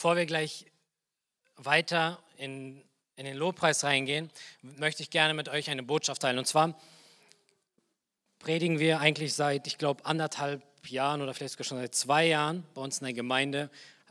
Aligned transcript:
Bevor 0.00 0.16
wir 0.16 0.24
gleich 0.24 0.64
weiter 1.56 2.18
in, 2.38 2.82
in 3.16 3.26
den 3.26 3.36
Lobpreis 3.36 3.84
reingehen, 3.84 4.30
möchte 4.62 5.02
ich 5.02 5.10
gerne 5.10 5.34
mit 5.34 5.50
euch 5.50 5.68
eine 5.68 5.82
Botschaft 5.82 6.22
teilen. 6.22 6.38
Und 6.38 6.46
zwar 6.46 6.74
predigen 8.38 8.78
wir 8.78 9.00
eigentlich 9.00 9.34
seit, 9.34 9.66
ich 9.66 9.76
glaube, 9.76 10.06
anderthalb 10.06 10.62
Jahren 10.88 11.20
oder 11.20 11.34
vielleicht 11.34 11.52
sogar 11.52 11.66
schon 11.66 11.76
seit 11.76 11.94
zwei 11.94 12.24
Jahren 12.24 12.64
bei 12.72 12.80
uns 12.80 13.00
in 13.00 13.04
der 13.04 13.12
Gemeinde 13.12 13.68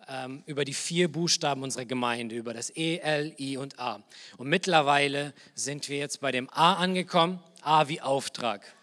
ähm, 0.07 0.43
über 0.45 0.63
die 0.63 0.75
vier 0.75 1.11
Buchstaben 1.11 1.63
unserer 1.63 1.85
Gemeinde, 1.85 2.35
über 2.35 2.53
das 2.53 2.69
E, 2.75 2.99
L, 2.99 3.33
I 3.39 3.57
und 3.57 3.79
A. 3.79 4.03
Und 4.37 4.47
mittlerweile 4.47 5.33
sind 5.55 5.89
wir 5.89 5.97
jetzt 5.97 6.21
bei 6.21 6.31
dem 6.31 6.51
A 6.51 6.73
angekommen, 6.73 7.41
A 7.63 7.87
wie 7.87 7.99
Auftrag. 7.99 8.75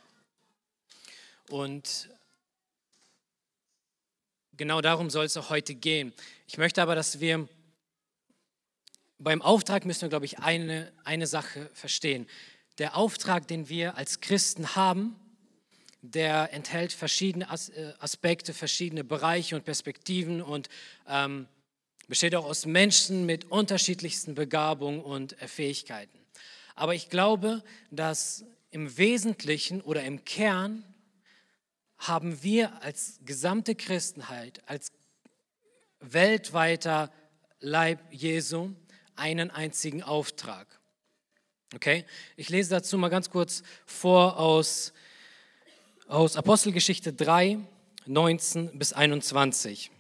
Und 1.51 2.09
genau 4.57 4.81
darum 4.81 5.11
soll 5.11 5.27
es 5.27 5.37
auch 5.37 5.51
heute 5.51 5.75
gehen. 5.75 6.13
Ich 6.47 6.59
möchte 6.59 6.83
aber, 6.83 6.95
dass 6.95 7.21
wir 7.21 7.49
beim 9.19 9.43
Auftrag 9.43 9.85
müssen 9.85 10.03
wir, 10.03 10.09
glaube 10.09 10.27
ich, 10.27 10.39
eine, 10.39 10.93
eine 11.05 11.27
Sache 11.27 11.71
verstehen. 11.73 12.27
Der 12.79 12.97
Auftrag, 12.97 13.49
den 13.49 13.69
wir 13.69 13.97
als 13.97 14.21
Christen 14.21 14.77
haben, 14.77 15.17
der 16.03 16.53
enthält 16.53 16.93
verschiedene 16.93 17.47
äh, 17.47 17.93
Aspekte, 17.99 18.53
verschiedene 18.53 19.05
Bereiche 19.05 19.57
und 19.57 19.65
Perspektiven 19.65 20.43
und 20.43 20.69
ähm, 21.09 21.49
besteht 22.09 22.35
auch 22.35 22.45
aus 22.45 22.67
Menschen 22.67 23.27
mit 23.27 23.51
unterschiedlichsten 23.51 24.35
Begabungen 24.35 25.01
und 25.01 25.41
äh, 25.41 25.49
Fähigkeiten. 25.49 26.19
Aber 26.75 26.95
ich 26.95 27.09
glaube, 27.09 27.65
dass 27.91 28.45
im 28.71 28.99
Wesentlichen 28.99 29.81
oder 29.81 30.05
im 30.05 30.25
Kern 30.25 30.85
haben 32.09 32.43
wir 32.43 32.83
als 32.83 33.19
gesamte 33.25 33.75
Christenheit, 33.75 34.63
als 34.69 34.93
weltweiter 36.01 37.13
Leib 37.61 38.01
Jesu 38.11 38.75
einen 39.17 39.51
einzigen 39.51 40.03
Auftrag. 40.03 40.67
Okay? 41.75 42.05
Ich 42.37 42.49
lese 42.49 42.71
dazu 42.71 42.99
mal 42.99 43.09
ganz 43.09 43.31
kurz 43.31 43.63
vor 43.87 44.39
aus, 44.39 44.93
aus 46.07 46.37
Apostelgeschichte 46.37 47.13
3, 47.13 47.59
19 48.07 48.79
bis 48.79 48.93
21. 48.93 49.91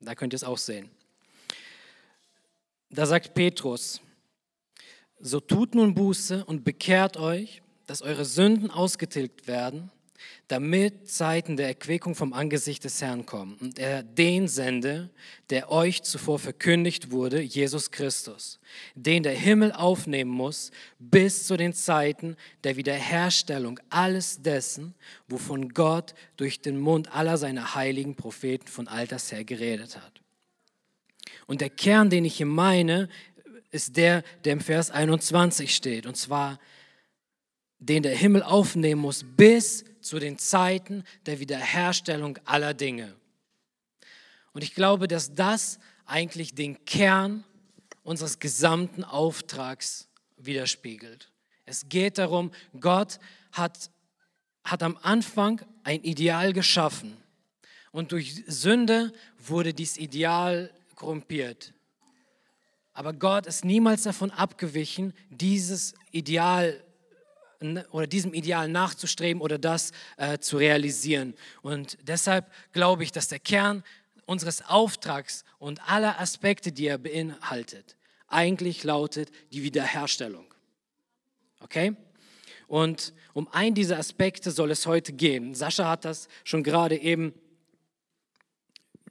Da 0.00 0.14
könnt 0.14 0.32
ihr 0.32 0.36
es 0.36 0.44
auch 0.44 0.58
sehen. 0.58 0.90
Da 2.90 3.06
sagt 3.06 3.34
Petrus, 3.34 4.00
so 5.18 5.40
tut 5.40 5.74
nun 5.74 5.94
Buße 5.94 6.44
und 6.44 6.64
bekehrt 6.64 7.16
euch, 7.16 7.62
dass 7.86 8.02
eure 8.02 8.24
Sünden 8.24 8.70
ausgetilgt 8.70 9.46
werden, 9.46 9.90
damit 10.48 11.10
Zeiten 11.10 11.56
der 11.56 11.68
Erquickung 11.68 12.14
vom 12.14 12.32
Angesicht 12.32 12.84
des 12.84 13.00
Herrn 13.00 13.26
kommen 13.26 13.56
und 13.60 13.78
er 13.78 14.02
den 14.02 14.48
sende, 14.48 15.10
der 15.50 15.70
euch 15.70 16.02
zuvor 16.02 16.38
verkündigt 16.38 17.10
wurde, 17.10 17.40
Jesus 17.40 17.90
Christus, 17.90 18.58
den 18.94 19.22
der 19.22 19.32
Himmel 19.32 19.72
aufnehmen 19.72 20.30
muss 20.30 20.70
bis 20.98 21.46
zu 21.46 21.56
den 21.56 21.72
Zeiten 21.72 22.36
der 22.62 22.76
Wiederherstellung 22.76 23.80
alles 23.88 24.42
dessen, 24.42 24.94
wovon 25.28 25.70
Gott 25.70 26.14
durch 26.36 26.60
den 26.60 26.78
Mund 26.78 27.14
aller 27.14 27.38
seiner 27.38 27.74
heiligen 27.74 28.14
Propheten 28.14 28.68
von 28.68 28.88
alters 28.88 29.32
her 29.32 29.44
geredet 29.44 29.96
hat. 29.96 30.20
Und 31.46 31.60
der 31.60 31.70
Kern, 31.70 32.10
den 32.10 32.24
ich 32.24 32.36
hier 32.36 32.46
meine, 32.46 33.08
ist 33.70 33.96
der, 33.96 34.22
der 34.44 34.54
im 34.54 34.60
Vers 34.60 34.90
21 34.90 35.74
steht, 35.74 36.06
und 36.06 36.16
zwar 36.16 36.58
den 37.86 38.02
der 38.02 38.16
Himmel 38.16 38.42
aufnehmen 38.42 39.00
muss 39.00 39.24
bis 39.36 39.84
zu 40.00 40.18
den 40.18 40.38
Zeiten 40.38 41.04
der 41.26 41.40
Wiederherstellung 41.40 42.38
aller 42.44 42.74
Dinge. 42.74 43.14
Und 44.52 44.62
ich 44.62 44.74
glaube, 44.74 45.08
dass 45.08 45.34
das 45.34 45.78
eigentlich 46.06 46.54
den 46.54 46.84
Kern 46.84 47.44
unseres 48.02 48.38
gesamten 48.38 49.04
Auftrags 49.04 50.08
widerspiegelt. 50.36 51.30
Es 51.66 51.88
geht 51.88 52.18
darum, 52.18 52.50
Gott 52.78 53.18
hat, 53.52 53.90
hat 54.62 54.82
am 54.82 54.98
Anfang 55.02 55.62
ein 55.82 56.02
Ideal 56.02 56.52
geschaffen 56.52 57.16
und 57.90 58.12
durch 58.12 58.42
Sünde 58.46 59.12
wurde 59.38 59.72
dieses 59.72 59.98
Ideal 59.98 60.70
korrumpiert. 60.94 61.72
Aber 62.92 63.12
Gott 63.12 63.46
ist 63.46 63.64
niemals 63.64 64.02
davon 64.02 64.30
abgewichen, 64.30 65.14
dieses 65.30 65.94
Ideal 66.12 66.84
oder 67.90 68.06
diesem 68.06 68.34
Ideal 68.34 68.68
nachzustreben 68.68 69.42
oder 69.42 69.58
das 69.58 69.92
äh, 70.16 70.38
zu 70.38 70.56
realisieren. 70.56 71.34
Und 71.62 71.98
deshalb 72.02 72.50
glaube 72.72 73.04
ich, 73.04 73.12
dass 73.12 73.28
der 73.28 73.38
Kern 73.38 73.82
unseres 74.26 74.66
Auftrags 74.66 75.44
und 75.58 75.88
aller 75.88 76.20
Aspekte, 76.20 76.72
die 76.72 76.86
er 76.86 76.98
beinhaltet, 76.98 77.96
eigentlich 78.26 78.84
lautet 78.84 79.30
die 79.52 79.62
Wiederherstellung. 79.62 80.52
Okay? 81.60 81.96
Und 82.66 83.12
um 83.32 83.48
einen 83.48 83.74
dieser 83.74 83.98
Aspekte 83.98 84.50
soll 84.50 84.70
es 84.70 84.86
heute 84.86 85.12
gehen. 85.12 85.54
Sascha 85.54 85.88
hat 85.88 86.04
das 86.04 86.28
schon 86.44 86.62
gerade 86.62 86.96
eben 86.96 87.34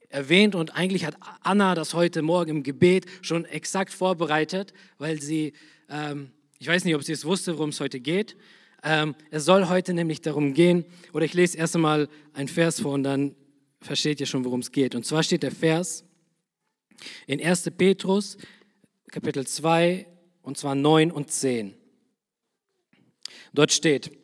erwähnt 0.09 0.53
und 0.53 0.75
eigentlich 0.75 1.05
hat 1.05 1.15
Anna 1.41 1.73
das 1.75 1.93
heute 1.93 2.21
Morgen 2.21 2.51
im 2.51 2.63
Gebet 2.63 3.05
schon 3.21 3.45
exakt 3.45 3.91
vorbereitet, 3.91 4.73
weil 4.97 5.21
sie 5.21 5.53
ähm, 5.89 6.31
ich 6.63 6.69
weiß 6.69 6.85
nicht, 6.85 6.95
ob 6.95 7.03
sie 7.03 7.11
es 7.11 7.25
wusste, 7.25 7.57
worum 7.57 7.71
es 7.71 7.81
heute 7.81 7.99
geht. 7.99 8.37
Ähm, 8.83 9.15
es 9.31 9.43
soll 9.43 9.67
heute 9.67 9.93
nämlich 9.93 10.21
darum 10.21 10.53
gehen, 10.53 10.85
oder 11.11 11.25
ich 11.25 11.33
lese 11.33 11.57
erst 11.57 11.75
einmal 11.75 12.07
einen 12.31 12.47
Vers 12.47 12.79
vor 12.79 12.93
und 12.93 13.03
dann 13.03 13.35
versteht 13.81 14.21
ihr 14.21 14.25
schon, 14.25 14.45
worum 14.45 14.61
es 14.61 14.71
geht. 14.71 14.95
Und 14.95 15.05
zwar 15.05 15.23
steht 15.23 15.43
der 15.43 15.51
Vers 15.51 16.05
in 17.27 17.45
1. 17.45 17.69
Petrus, 17.77 18.37
Kapitel 19.11 19.45
2, 19.45 20.07
und 20.41 20.57
zwar 20.57 20.73
9 20.73 21.11
und 21.11 21.31
10. 21.31 21.73
Dort 23.51 23.73
steht, 23.73 24.17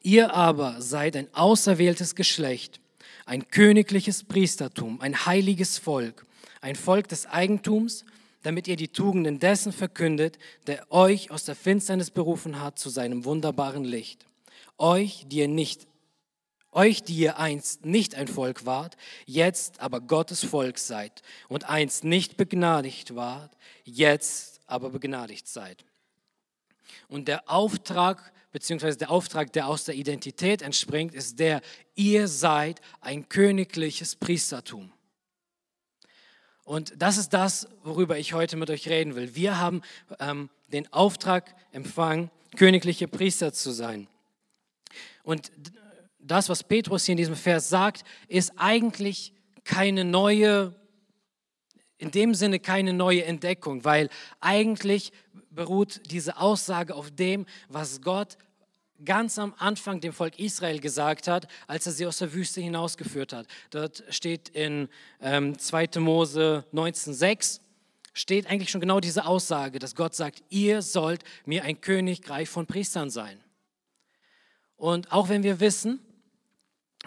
ihr 0.00 0.32
aber 0.32 0.80
seid 0.80 1.14
ein 1.14 1.28
auserwähltes 1.34 2.14
Geschlecht, 2.14 2.80
ein 3.26 3.48
königliches 3.48 4.24
Priestertum, 4.24 4.98
ein 5.02 5.26
heiliges 5.26 5.76
Volk, 5.76 6.24
ein 6.62 6.74
Volk 6.74 7.08
des 7.08 7.26
Eigentums, 7.26 8.06
damit 8.42 8.68
ihr 8.68 8.76
die 8.76 8.88
Tugenden 8.88 9.38
dessen 9.38 9.72
verkündet, 9.72 10.38
der 10.66 10.90
euch 10.90 11.30
aus 11.30 11.44
der 11.44 11.54
Finsternis 11.54 12.10
berufen 12.10 12.60
hat 12.60 12.78
zu 12.78 12.90
seinem 12.90 13.24
wunderbaren 13.24 13.84
Licht. 13.84 14.26
Euch, 14.78 15.24
die 15.28 15.38
ihr 15.38 15.48
nicht 15.48 15.86
euch, 16.72 17.02
die 17.02 17.14
ihr 17.14 17.38
einst 17.38 17.84
nicht 17.84 18.14
ein 18.14 18.28
Volk 18.28 18.64
wart, 18.64 18.96
jetzt 19.26 19.80
aber 19.80 20.00
Gottes 20.00 20.42
Volk 20.42 20.78
seid 20.78 21.22
und 21.48 21.68
einst 21.68 22.02
nicht 22.02 22.38
begnadigt 22.38 23.14
wart, 23.14 23.56
jetzt 23.84 24.60
aber 24.66 24.90
begnadigt 24.90 25.46
seid. 25.46 25.84
Und 27.08 27.28
der 27.28 27.48
Auftrag, 27.50 28.32
beziehungsweise 28.52 28.96
der 28.96 29.10
Auftrag, 29.10 29.52
der 29.52 29.68
aus 29.68 29.84
der 29.84 29.94
Identität 29.94 30.62
entspringt, 30.62 31.14
ist 31.14 31.38
der, 31.38 31.60
ihr 31.94 32.26
seid 32.26 32.80
ein 33.02 33.28
königliches 33.28 34.16
Priestertum. 34.16 34.90
Und 36.72 36.94
das 36.96 37.18
ist 37.18 37.34
das, 37.34 37.68
worüber 37.84 38.16
ich 38.16 38.32
heute 38.32 38.56
mit 38.56 38.70
euch 38.70 38.88
reden 38.88 39.14
will. 39.14 39.34
Wir 39.34 39.58
haben 39.58 39.82
ähm, 40.18 40.48
den 40.68 40.90
Auftrag 40.90 41.54
empfangen, 41.70 42.30
königliche 42.56 43.08
Priester 43.08 43.52
zu 43.52 43.72
sein. 43.72 44.08
Und 45.22 45.52
das, 46.18 46.48
was 46.48 46.64
Petrus 46.64 47.04
hier 47.04 47.12
in 47.12 47.18
diesem 47.18 47.36
Vers 47.36 47.68
sagt, 47.68 48.04
ist 48.26 48.54
eigentlich 48.56 49.34
keine 49.64 50.06
neue, 50.06 50.74
in 51.98 52.10
dem 52.10 52.34
Sinne 52.34 52.58
keine 52.58 52.94
neue 52.94 53.26
Entdeckung, 53.26 53.84
weil 53.84 54.08
eigentlich 54.40 55.12
beruht 55.50 56.00
diese 56.10 56.38
Aussage 56.38 56.94
auf 56.94 57.10
dem, 57.10 57.44
was 57.68 58.00
Gott 58.00 58.38
ganz 59.04 59.38
am 59.38 59.54
Anfang 59.58 60.00
dem 60.00 60.12
Volk 60.12 60.38
Israel 60.38 60.80
gesagt 60.80 61.28
hat, 61.28 61.46
als 61.66 61.86
er 61.86 61.92
sie 61.92 62.06
aus 62.06 62.18
der 62.18 62.32
Wüste 62.32 62.60
hinausgeführt 62.60 63.32
hat. 63.32 63.46
Dort 63.70 64.04
steht 64.10 64.48
in 64.50 64.88
ähm, 65.20 65.58
2. 65.58 66.00
Mose 66.00 66.64
19,6 66.72 67.60
steht 68.14 68.46
eigentlich 68.46 68.70
schon 68.70 68.80
genau 68.80 69.00
diese 69.00 69.26
Aussage, 69.26 69.78
dass 69.78 69.94
Gott 69.94 70.14
sagt, 70.14 70.42
ihr 70.50 70.82
sollt 70.82 71.24
mir 71.46 71.64
ein 71.64 71.80
Königreich 71.80 72.48
von 72.48 72.66
Priestern 72.66 73.10
sein. 73.10 73.42
Und 74.76 75.12
auch 75.12 75.28
wenn 75.28 75.42
wir 75.42 75.60
wissen, 75.60 76.00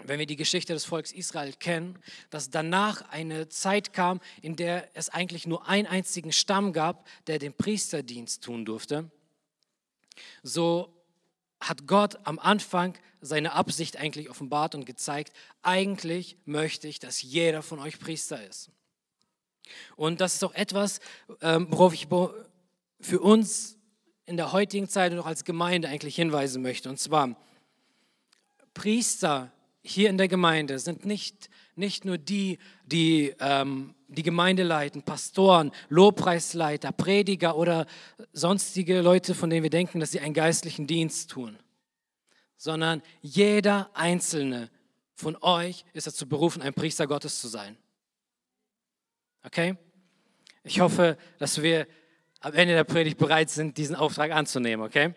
wenn 0.04 0.18
wir 0.18 0.26
die 0.26 0.36
Geschichte 0.36 0.72
des 0.72 0.84
Volkes 0.84 1.12
Israel 1.12 1.52
kennen, 1.52 1.98
dass 2.30 2.50
danach 2.50 3.02
eine 3.10 3.48
Zeit 3.48 3.92
kam, 3.92 4.20
in 4.42 4.56
der 4.56 4.88
es 4.94 5.08
eigentlich 5.08 5.46
nur 5.46 5.68
einen 5.68 5.86
einzigen 5.86 6.32
Stamm 6.32 6.72
gab, 6.72 7.06
der 7.26 7.38
den 7.38 7.54
Priesterdienst 7.54 8.42
tun 8.42 8.64
durfte, 8.64 9.10
so 10.42 10.95
hat 11.68 11.86
Gott 11.86 12.18
am 12.24 12.38
Anfang 12.38 12.96
seine 13.20 13.52
Absicht 13.52 13.96
eigentlich 13.96 14.30
offenbart 14.30 14.74
und 14.74 14.86
gezeigt, 14.86 15.32
eigentlich 15.62 16.36
möchte 16.44 16.86
ich, 16.86 16.98
dass 16.98 17.22
jeder 17.22 17.62
von 17.62 17.78
euch 17.78 17.98
Priester 17.98 18.44
ist. 18.46 18.70
Und 19.96 20.20
das 20.20 20.34
ist 20.34 20.44
auch 20.44 20.54
etwas, 20.54 21.00
ähm, 21.40 21.66
worauf 21.70 21.92
ich 21.92 22.06
für 23.00 23.20
uns 23.20 23.76
in 24.26 24.36
der 24.36 24.52
heutigen 24.52 24.88
Zeit 24.88 25.12
und 25.12 25.18
auch 25.18 25.26
als 25.26 25.44
Gemeinde 25.44 25.88
eigentlich 25.88 26.14
hinweisen 26.14 26.62
möchte. 26.62 26.88
Und 26.88 26.98
zwar, 26.98 27.36
Priester 28.74 29.52
hier 29.82 30.10
in 30.10 30.18
der 30.18 30.28
Gemeinde 30.28 30.78
sind 30.78 31.04
nicht, 31.04 31.48
nicht 31.76 32.04
nur 32.04 32.18
die, 32.18 32.58
die 32.86 33.34
ähm, 33.38 33.94
die 34.08 34.22
Gemeinde 34.22 34.62
leiten, 34.62 35.02
Pastoren, 35.02 35.72
Lobpreisleiter, 35.88 36.92
Prediger 36.92 37.56
oder 37.56 37.86
sonstige 38.32 39.00
Leute, 39.00 39.34
von 39.34 39.50
denen 39.50 39.62
wir 39.62 39.70
denken, 39.70 40.00
dass 40.00 40.12
sie 40.12 40.20
einen 40.20 40.34
geistlichen 40.34 40.86
Dienst 40.86 41.30
tun, 41.30 41.58
sondern 42.56 43.02
jeder 43.20 43.90
einzelne 43.94 44.70
von 45.14 45.36
euch 45.40 45.84
ist 45.92 46.06
dazu 46.06 46.28
berufen, 46.28 46.62
ein 46.62 46.74
Priester 46.74 47.06
Gottes 47.06 47.40
zu 47.40 47.48
sein. 47.48 47.76
Okay? 49.44 49.76
Ich 50.62 50.80
hoffe, 50.80 51.16
dass 51.38 51.62
wir 51.62 51.86
am 52.40 52.54
Ende 52.54 52.74
der 52.74 52.84
Predigt 52.84 53.18
bereit 53.18 53.50
sind, 53.50 53.76
diesen 53.76 53.96
Auftrag 53.96 54.30
anzunehmen, 54.30 54.84
okay? 54.84 55.14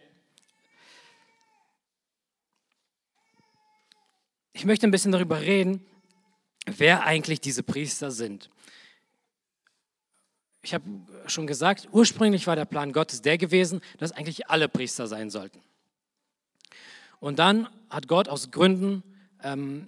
Ich 4.53 4.65
möchte 4.65 4.87
ein 4.87 4.91
bisschen 4.91 5.11
darüber 5.11 5.41
reden, 5.41 5.85
wer 6.77 7.03
eigentlich 7.03 7.41
diese 7.41 7.63
Priester 7.63 8.11
sind. 8.11 8.49
Ich 10.61 10.73
habe 10.73 10.83
schon 11.27 11.47
gesagt, 11.47 11.87
ursprünglich 11.91 12.45
war 12.47 12.55
der 12.55 12.65
Plan 12.65 12.91
Gottes 12.91 13.21
der 13.21 13.37
gewesen, 13.37 13.81
dass 13.97 14.11
eigentlich 14.11 14.49
alle 14.49 14.67
Priester 14.67 15.07
sein 15.07 15.29
sollten. 15.29 15.61
Und 17.19 17.39
dann 17.39 17.67
hat 17.89 18.07
Gott 18.07 18.27
aus 18.27 18.51
Gründen 18.51 19.03
ähm, 19.43 19.87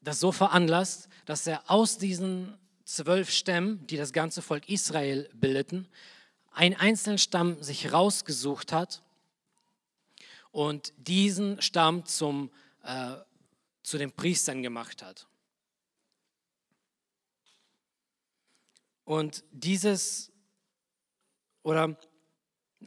das 0.00 0.20
so 0.20 0.32
veranlasst, 0.32 1.08
dass 1.24 1.46
er 1.46 1.70
aus 1.70 1.98
diesen 1.98 2.56
zwölf 2.84 3.30
Stämmen, 3.30 3.86
die 3.86 3.96
das 3.96 4.12
ganze 4.12 4.42
Volk 4.42 4.68
Israel 4.68 5.28
bildeten, 5.34 5.88
einen 6.52 6.76
einzelnen 6.76 7.18
Stamm 7.18 7.62
sich 7.62 7.92
rausgesucht 7.92 8.72
hat 8.72 9.02
und 10.52 10.92
diesen 10.96 11.60
Stamm 11.60 12.06
zum, 12.06 12.50
äh, 12.82 13.16
zu 13.82 13.98
den 13.98 14.12
Priestern 14.12 14.62
gemacht 14.62 15.02
hat. 15.02 15.26
Und 19.06 19.44
dieses, 19.52 20.32
oder 21.62 21.86
ein 21.86 21.96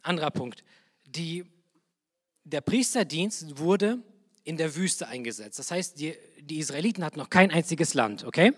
anderer 0.03 0.31
Punkt, 0.31 0.65
die, 1.05 1.45
der 2.43 2.59
Priesterdienst 2.59 3.57
wurde 3.57 4.03
in 4.43 4.57
der 4.57 4.75
Wüste 4.75 5.07
eingesetzt. 5.07 5.59
Das 5.59 5.71
heißt, 5.71 5.97
die, 5.97 6.15
die 6.41 6.59
Israeliten 6.59 7.05
hatten 7.05 7.19
noch 7.19 7.29
kein 7.29 7.51
einziges 7.51 7.93
Land, 7.93 8.25
okay? 8.25 8.53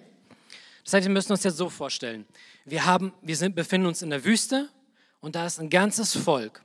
Das 0.84 0.94
heißt, 0.94 1.06
wir 1.06 1.14
müssen 1.14 1.32
uns 1.32 1.44
jetzt 1.44 1.58
so 1.58 1.70
vorstellen. 1.70 2.26
Wir, 2.66 2.86
haben, 2.86 3.14
wir 3.22 3.38
sind, 3.38 3.56
befinden 3.56 3.86
uns 3.86 4.02
in 4.02 4.10
der 4.10 4.26
Wüste 4.26 4.68
und 5.20 5.36
da 5.36 5.46
ist 5.46 5.60
ein 5.60 5.70
ganzes 5.70 6.18
Volk. 6.18 6.64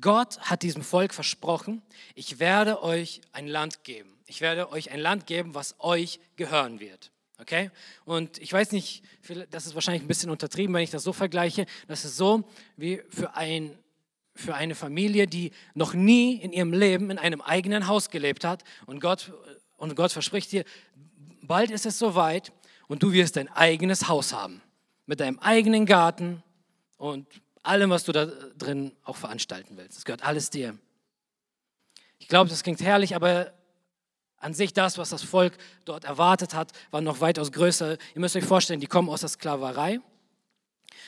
Gott 0.00 0.38
hat 0.38 0.62
diesem 0.62 0.84
Volk 0.84 1.14
versprochen, 1.14 1.82
ich 2.14 2.38
werde 2.38 2.80
euch 2.80 3.22
ein 3.32 3.48
Land 3.48 3.82
geben. 3.82 4.16
Ich 4.26 4.40
werde 4.40 4.70
euch 4.70 4.92
ein 4.92 5.00
Land 5.00 5.26
geben, 5.26 5.56
was 5.56 5.74
euch 5.80 6.20
gehören 6.36 6.78
wird. 6.78 7.10
Okay? 7.40 7.70
Und 8.04 8.38
ich 8.38 8.52
weiß 8.52 8.72
nicht, 8.72 9.02
das 9.50 9.66
ist 9.66 9.74
wahrscheinlich 9.74 10.02
ein 10.02 10.08
bisschen 10.08 10.30
untertrieben, 10.30 10.74
wenn 10.74 10.82
ich 10.82 10.90
das 10.90 11.04
so 11.04 11.12
vergleiche. 11.12 11.66
Das 11.86 12.04
ist 12.04 12.16
so 12.16 12.44
wie 12.76 13.02
für, 13.08 13.34
ein, 13.36 13.78
für 14.34 14.54
eine 14.54 14.74
Familie, 14.74 15.26
die 15.26 15.52
noch 15.74 15.94
nie 15.94 16.36
in 16.36 16.52
ihrem 16.52 16.72
Leben 16.72 17.10
in 17.10 17.18
einem 17.18 17.40
eigenen 17.40 17.86
Haus 17.86 18.10
gelebt 18.10 18.44
hat. 18.44 18.64
Und 18.86 19.00
Gott, 19.00 19.32
und 19.76 19.94
Gott 19.94 20.12
verspricht 20.12 20.52
dir, 20.52 20.64
bald 21.42 21.70
ist 21.70 21.86
es 21.86 21.98
soweit 21.98 22.52
und 22.88 23.02
du 23.02 23.12
wirst 23.12 23.36
dein 23.36 23.48
eigenes 23.48 24.08
Haus 24.08 24.32
haben. 24.32 24.60
Mit 25.06 25.20
deinem 25.20 25.38
eigenen 25.38 25.86
Garten 25.86 26.42
und 26.96 27.26
allem, 27.62 27.90
was 27.90 28.04
du 28.04 28.12
da 28.12 28.26
drin 28.26 28.92
auch 29.04 29.16
veranstalten 29.16 29.76
willst. 29.76 29.96
Das 29.96 30.04
gehört 30.04 30.24
alles 30.24 30.50
dir. 30.50 30.76
Ich 32.18 32.28
glaube, 32.28 32.50
das 32.50 32.62
klingt 32.62 32.80
herrlich, 32.80 33.14
aber 33.14 33.52
an 34.38 34.54
sich 34.54 34.72
das, 34.72 34.98
was 34.98 35.10
das 35.10 35.22
Volk 35.22 35.56
dort 35.84 36.04
erwartet 36.04 36.54
hat, 36.54 36.72
war 36.90 37.00
noch 37.00 37.20
weitaus 37.20 37.52
größer. 37.52 37.92
Ihr 38.14 38.20
müsst 38.20 38.36
euch 38.36 38.44
vorstellen, 38.44 38.80
die 38.80 38.86
kommen 38.86 39.08
aus 39.08 39.20
der 39.20 39.28
Sklaverei 39.28 40.00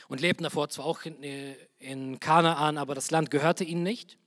und 0.09 0.21
lebten 0.21 0.45
davor 0.45 0.69
zwar 0.69 0.87
auch 0.87 1.03
in, 1.05 1.55
in 1.79 2.21
Kanaan, 2.21 2.79
aber 2.79 2.95
das 2.95 3.11
Land 3.11 3.31
gehörte 3.31 3.65
ihnen 3.65 3.83
nicht. 3.83 4.19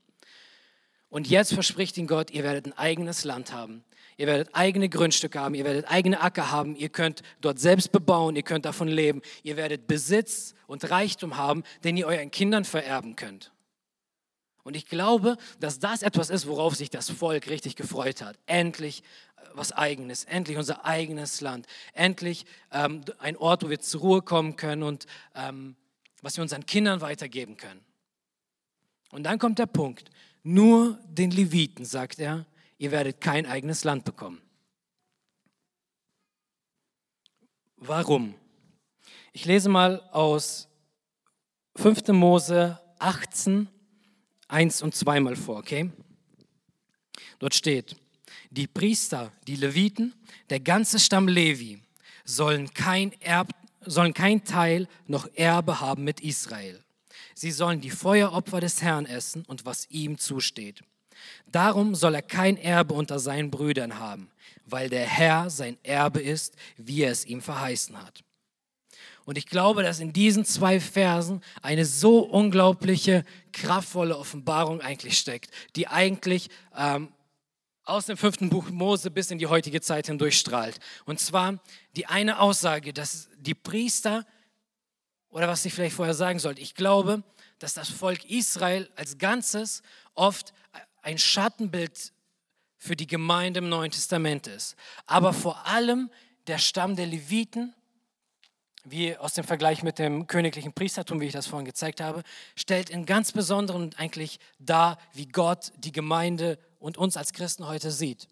Und 1.10 1.30
jetzt 1.30 1.54
verspricht 1.54 1.98
ihnen 1.98 2.08
Gott, 2.08 2.32
ihr 2.32 2.44
werdet 2.44 2.66
ein 2.66 2.78
eigenes 2.78 3.24
Land 3.24 3.54
haben. 3.54 3.84
Ihr 4.18 4.28
werdet 4.28 4.50
eigene 4.54 4.90
Grundstücke 4.90 5.40
haben, 5.40 5.56
ihr 5.56 5.66
werdet 5.66 5.90
eigene 5.90 6.22
Acker 6.22 6.52
haben, 6.52 6.76
ihr 6.76 6.90
könnt 6.90 7.22
dort 7.42 7.60
selbst 7.60 7.92
bebauen, 7.92 8.36
ihr 8.36 8.44
könnt 8.44 8.66
davon 8.66 8.88
leben, 8.88 9.22
ihr 9.42 9.58
werdet 9.58 9.88
Besitz 9.88 10.54
und 10.68 10.90
Reichtum 10.90 11.38
haben, 11.38 11.64
den 11.84 11.98
ihr 11.98 12.08
euren 12.08 12.30
Kindern 12.30 12.64
vererben 12.64 13.16
könnt. 13.16 13.53
Und 14.63 14.75
ich 14.75 14.86
glaube, 14.86 15.38
dass 15.60 15.80
das 15.80 16.01
etwas 16.01 16.30
ist, 16.30 16.48
worauf 16.48 16.75
sich 16.75 16.89
das 16.89 17.10
Volk 17.10 17.48
richtig 17.48 17.75
gefreut 17.75 18.21
hat. 18.21 18.39
Endlich 18.45 19.04
äh, 19.36 19.42
was 19.54 19.71
eigenes, 19.74 20.24
endlich 20.24 20.57
unser 20.57 20.86
eigenes 20.86 21.42
Land, 21.42 21.68
endlich 21.94 22.45
ähm, 22.71 23.04
ein 23.19 23.38
Ort, 23.38 23.63
wo 23.63 23.69
wir 23.69 23.80
zur 23.80 24.01
Ruhe 24.01 24.21
kommen 24.21 24.56
können 24.56 24.83
und 24.83 25.06
ähm, 25.36 25.75
was 26.21 26.38
wir 26.38 26.42
unseren 26.42 26.65
Kindern 26.65 27.01
weitergeben 27.01 27.57
können. 27.57 27.83
Und 29.12 29.24
dann 29.24 29.38
kommt 29.38 29.60
der 29.60 29.65
Punkt, 29.65 30.10
nur 30.42 31.00
den 31.07 31.31
Leviten, 31.31 31.86
sagt 31.86 32.19
er, 32.19 32.45
ihr 32.77 32.92
werdet 32.92 33.21
kein 33.21 33.45
eigenes 33.45 33.83
Land 33.83 34.06
bekommen. 34.06 34.42
Warum? 37.77 38.33
Ich 39.33 39.45
lese 39.45 39.68
mal 39.68 40.00
aus 40.12 40.69
5. 41.75 42.07
Mose 42.10 42.80
18, 43.00 43.68
1 44.48 44.81
und 44.81 44.95
zweimal 44.95 45.36
vor, 45.36 45.57
okay? 45.57 45.90
Dort 47.39 47.56
steht, 47.56 47.96
die 48.50 48.68
Priester, 48.68 49.32
die 49.48 49.56
Leviten, 49.56 50.13
der 50.50 50.60
ganze 50.60 51.00
Stamm 51.00 51.27
Levi 51.27 51.82
sollen 52.24 52.74
kein, 52.74 53.12
Erb, 53.22 53.50
sollen 53.82 54.13
kein 54.13 54.44
Teil 54.44 54.88
noch 55.08 55.27
Erbe 55.36 55.79
haben 55.79 56.03
mit 56.03 56.22
Israel. 56.22 56.79
Sie 57.36 57.51
sollen 57.51 57.82
die 57.82 57.89
Feueropfer 57.89 58.60
des 58.60 58.82
Herrn 58.82 59.06
essen 59.06 59.44
und 59.48 59.65
was 59.65 59.89
ihm 59.89 60.18
zusteht. 60.18 60.84
Darum 61.48 61.96
soll 61.96 62.15
er 62.15 62.22
kein 62.22 62.58
Erbe 62.58 62.94
unter 62.94 63.20
seinen 63.20 63.50
Brüdern 63.50 64.00
haben, 64.00 64.29
weil 64.65 64.89
der 64.89 65.06
Herr 65.06 65.50
sein 65.50 65.77
Erbe 65.84 66.22
ist, 66.22 66.56
wie 66.77 67.01
er 67.01 67.12
es 67.12 67.25
ihm 67.25 67.41
verheißen 67.41 68.01
hat. 68.01 68.24
Und 69.25 69.38
ich 69.38 69.46
glaube, 69.46 69.84
dass 69.84 70.00
in 70.00 70.13
diesen 70.13 70.46
zwei 70.46 70.80
Versen 70.80 71.42
eine 71.62 71.86
so 71.86 72.20
unglaubliche, 72.20 73.24
kraftvolle 73.51 74.18
Offenbarung 74.18 74.82
eigentlich 74.82 75.18
steckt, 75.18 75.51
die 75.75 75.88
eigentlich 75.88 76.50
ähm, 76.75 77.13
aus 77.86 78.06
dem 78.06 78.18
fünften 78.18 78.50
Buch 78.50 78.70
Mose 78.70 79.12
bis 79.12 79.32
in 79.32 79.39
die 79.39 79.48
heutige 79.48 79.82
Zeit 79.82 80.08
hindurch 80.08 80.38
strahlt. 80.38 80.80
Und 81.06 81.20
zwar 81.20 81.60
die 81.96 82.06
eine 82.06 82.39
Aussage, 82.39 82.94
dass 82.94 83.30
die 83.38 83.56
Priester, 83.56 84.25
oder 85.30 85.48
was 85.48 85.65
ich 85.65 85.74
vielleicht 85.74 85.96
vorher 85.96 86.13
sagen 86.13 86.39
sollte, 86.39 86.62
ich 86.62 86.75
glaube, 86.75 87.24
dass 87.60 87.74
das 87.74 87.89
Volk 87.89 88.25
Israel 88.30 88.89
als 88.96 89.18
Ganzes 89.18 89.84
oft 90.15 90.53
ein 91.01 91.18
Schattenbild 91.18 92.13
für 92.77 92.96
die 92.96 93.08
Gemeinde 93.08 93.60
im 93.60 93.70
Neuen 93.70 93.92
Testament 93.92 94.48
ist. 94.48 94.75
Aber 95.06 95.34
vor 95.34 95.65
allem 95.65 96.10
der 96.48 96.58
Stamm 96.58 96.96
der 96.96 97.06
Leviten 97.06 97.74
wie 98.84 99.16
aus 99.16 99.34
dem 99.34 99.46
Vergleich 99.46 99.84
mit 99.84 100.00
dem 100.00 100.28
königlichen 100.28 100.74
Priestertum, 100.74 101.22
wie 101.22 101.28
ich 101.28 101.34
das 101.34 101.48
vorhin 101.48 101.66
gezeigt 101.66 102.02
habe, 102.02 102.24
stellt 102.56 102.90
in 102.90 103.06
ganz 103.06 103.32
besonderen 103.32 103.94
eigentlich 103.98 104.40
dar, 104.60 104.98
wie 105.13 105.28
Gott 105.28 105.72
die 105.78 105.92
Gemeinde 105.92 106.60
und 106.80 106.98
uns 106.98 107.16
als 107.16 107.34
Christen 107.34 107.68
heute 107.68 107.92
sieht. 107.92 108.28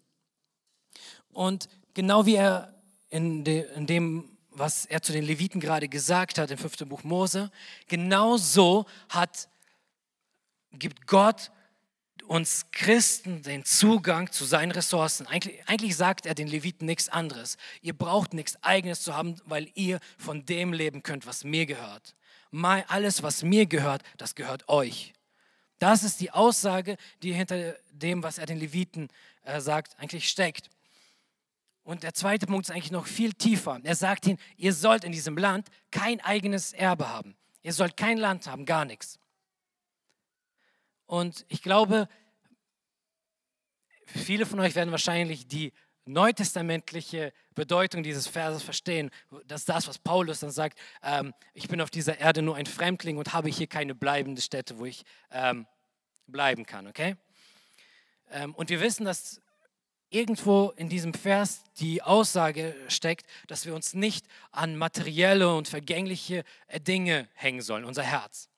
Und 1.32 1.68
genau 1.94 2.26
wie 2.26 2.36
er 2.36 2.74
in, 3.08 3.44
de, 3.44 3.66
in 3.74 3.86
dem, 3.86 4.36
was 4.50 4.84
er 4.84 5.02
zu 5.02 5.12
den 5.12 5.24
Leviten 5.24 5.60
gerade 5.60 5.88
gesagt 5.88 6.38
hat 6.38 6.50
im 6.50 6.58
fünften 6.58 6.88
Buch 6.88 7.02
Mose, 7.04 7.50
genau 7.88 8.36
so 8.36 8.86
hat, 9.08 9.48
gibt 10.72 11.06
Gott 11.06 11.50
uns 12.22 12.66
Christen 12.72 13.42
den 13.42 13.64
Zugang 13.64 14.30
zu 14.30 14.44
seinen 14.44 14.72
Ressourcen. 14.72 15.26
Eigentlich, 15.26 15.66
eigentlich, 15.68 15.96
sagt 15.96 16.26
er 16.26 16.34
den 16.34 16.46
Leviten 16.46 16.86
nichts 16.86 17.08
anderes. 17.08 17.56
Ihr 17.80 17.96
braucht 17.96 18.34
nichts 18.34 18.62
eigenes 18.62 19.02
zu 19.02 19.16
haben, 19.16 19.36
weil 19.44 19.68
ihr 19.74 20.00
von 20.18 20.44
dem 20.46 20.72
leben 20.72 21.02
könnt, 21.02 21.26
was 21.26 21.44
mir 21.44 21.66
gehört. 21.66 22.14
Alles, 22.52 23.22
was 23.22 23.42
mir 23.42 23.66
gehört, 23.66 24.02
das 24.18 24.34
gehört 24.34 24.68
euch. 24.68 25.14
Das 25.78 26.04
ist 26.04 26.20
die 26.20 26.30
Aussage, 26.30 26.96
die 27.22 27.32
hinter 27.32 27.74
dem, 27.90 28.22
was 28.22 28.38
er 28.38 28.46
den 28.46 28.58
Leviten 28.58 29.08
äh, 29.44 29.60
sagt, 29.60 29.98
eigentlich 29.98 30.28
steckt. 30.28 30.70
Und 31.82 32.04
der 32.04 32.14
zweite 32.14 32.46
Punkt 32.46 32.68
ist 32.68 32.70
eigentlich 32.70 32.92
noch 32.92 33.06
viel 33.06 33.32
tiefer. 33.32 33.80
Er 33.82 33.96
sagt 33.96 34.26
ihnen, 34.26 34.38
ihr 34.56 34.72
sollt 34.72 35.02
in 35.02 35.12
diesem 35.12 35.36
Land 35.36 35.68
kein 35.90 36.20
eigenes 36.20 36.72
Erbe 36.72 37.08
haben. 37.08 37.34
Ihr 37.62 37.72
sollt 37.72 37.96
kein 37.96 38.18
Land 38.18 38.46
haben, 38.46 38.64
gar 38.66 38.84
nichts. 38.84 39.18
Und 41.06 41.44
ich 41.48 41.62
glaube, 41.62 42.08
viele 44.06 44.46
von 44.46 44.60
euch 44.60 44.74
werden 44.74 44.90
wahrscheinlich 44.90 45.46
die 45.46 45.72
neutestamentliche 46.04 47.32
Bedeutung 47.54 48.02
dieses 48.02 48.26
Verses 48.26 48.62
verstehen. 48.62 49.10
Das 49.46 49.62
ist 49.62 49.68
das, 49.68 49.86
was 49.86 49.98
Paulus 49.98 50.40
dann 50.40 50.50
sagt, 50.50 50.78
ähm, 51.02 51.32
ich 51.54 51.68
bin 51.68 51.80
auf 51.80 51.90
dieser 51.90 52.18
Erde 52.18 52.42
nur 52.42 52.56
ein 52.56 52.66
Fremdling 52.66 53.18
und 53.18 53.32
habe 53.32 53.48
hier 53.48 53.66
keine 53.66 53.94
bleibende 53.94 54.42
Stätte, 54.42 54.78
wo 54.78 54.84
ich 54.84 55.04
ähm, 55.30 55.66
bleiben 56.26 56.66
kann, 56.66 56.86
okay? 56.86 57.16
Ähm, 58.30 58.54
und 58.54 58.70
wir 58.70 58.80
wissen, 58.80 59.04
dass 59.04 59.40
irgendwo 60.10 60.70
in 60.76 60.88
diesem 60.88 61.14
Vers 61.14 61.64
die 61.78 62.02
Aussage 62.02 62.74
steckt, 62.88 63.26
dass 63.46 63.64
wir 63.66 63.74
uns 63.74 63.94
nicht 63.94 64.26
an 64.50 64.76
materielle 64.76 65.54
und 65.54 65.68
vergängliche 65.68 66.44
Dinge 66.86 67.28
hängen 67.34 67.62
sollen, 67.62 67.84
unser 67.84 68.02
Herz. 68.02 68.48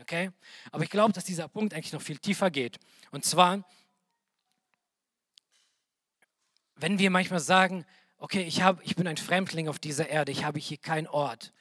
Okay? 0.00 0.30
Aber 0.70 0.84
ich 0.84 0.90
glaube, 0.90 1.12
dass 1.12 1.24
dieser 1.24 1.48
Punkt 1.48 1.74
eigentlich 1.74 1.92
noch 1.92 2.02
viel 2.02 2.18
tiefer 2.18 2.50
geht. 2.50 2.78
Und 3.10 3.24
zwar, 3.24 3.64
wenn 6.76 6.98
wir 6.98 7.10
manchmal 7.10 7.40
sagen, 7.40 7.86
okay, 8.18 8.42
ich, 8.42 8.62
hab, 8.62 8.82
ich 8.84 8.96
bin 8.96 9.06
ein 9.06 9.16
Fremdling 9.16 9.68
auf 9.68 9.78
dieser 9.78 10.08
Erde, 10.08 10.32
ich 10.32 10.44
habe 10.44 10.58
hier 10.58 10.78
keinen 10.78 11.06
Ort. 11.06 11.52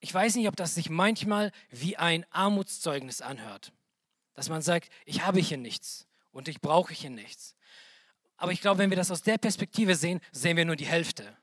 Ich 0.00 0.12
weiß 0.12 0.34
nicht, 0.34 0.48
ob 0.48 0.56
das 0.56 0.74
sich 0.74 0.90
manchmal 0.90 1.52
wie 1.70 1.96
ein 1.96 2.26
Armutszeugnis 2.30 3.20
anhört. 3.20 3.72
Dass 4.34 4.48
man 4.48 4.62
sagt, 4.62 4.90
ich 5.04 5.24
habe 5.24 5.40
hier 5.40 5.58
nichts 5.58 6.06
und 6.32 6.48
ich 6.48 6.60
brauche 6.60 6.92
hier 6.92 7.10
nichts. 7.10 7.54
Aber 8.36 8.52
ich 8.52 8.60
glaube, 8.60 8.78
wenn 8.78 8.90
wir 8.90 8.96
das 8.96 9.10
aus 9.10 9.22
der 9.22 9.38
Perspektive 9.38 9.94
sehen, 9.94 10.20
sehen 10.32 10.56
wir 10.56 10.64
nur 10.64 10.76
die 10.76 10.86
Hälfte. 10.86 11.36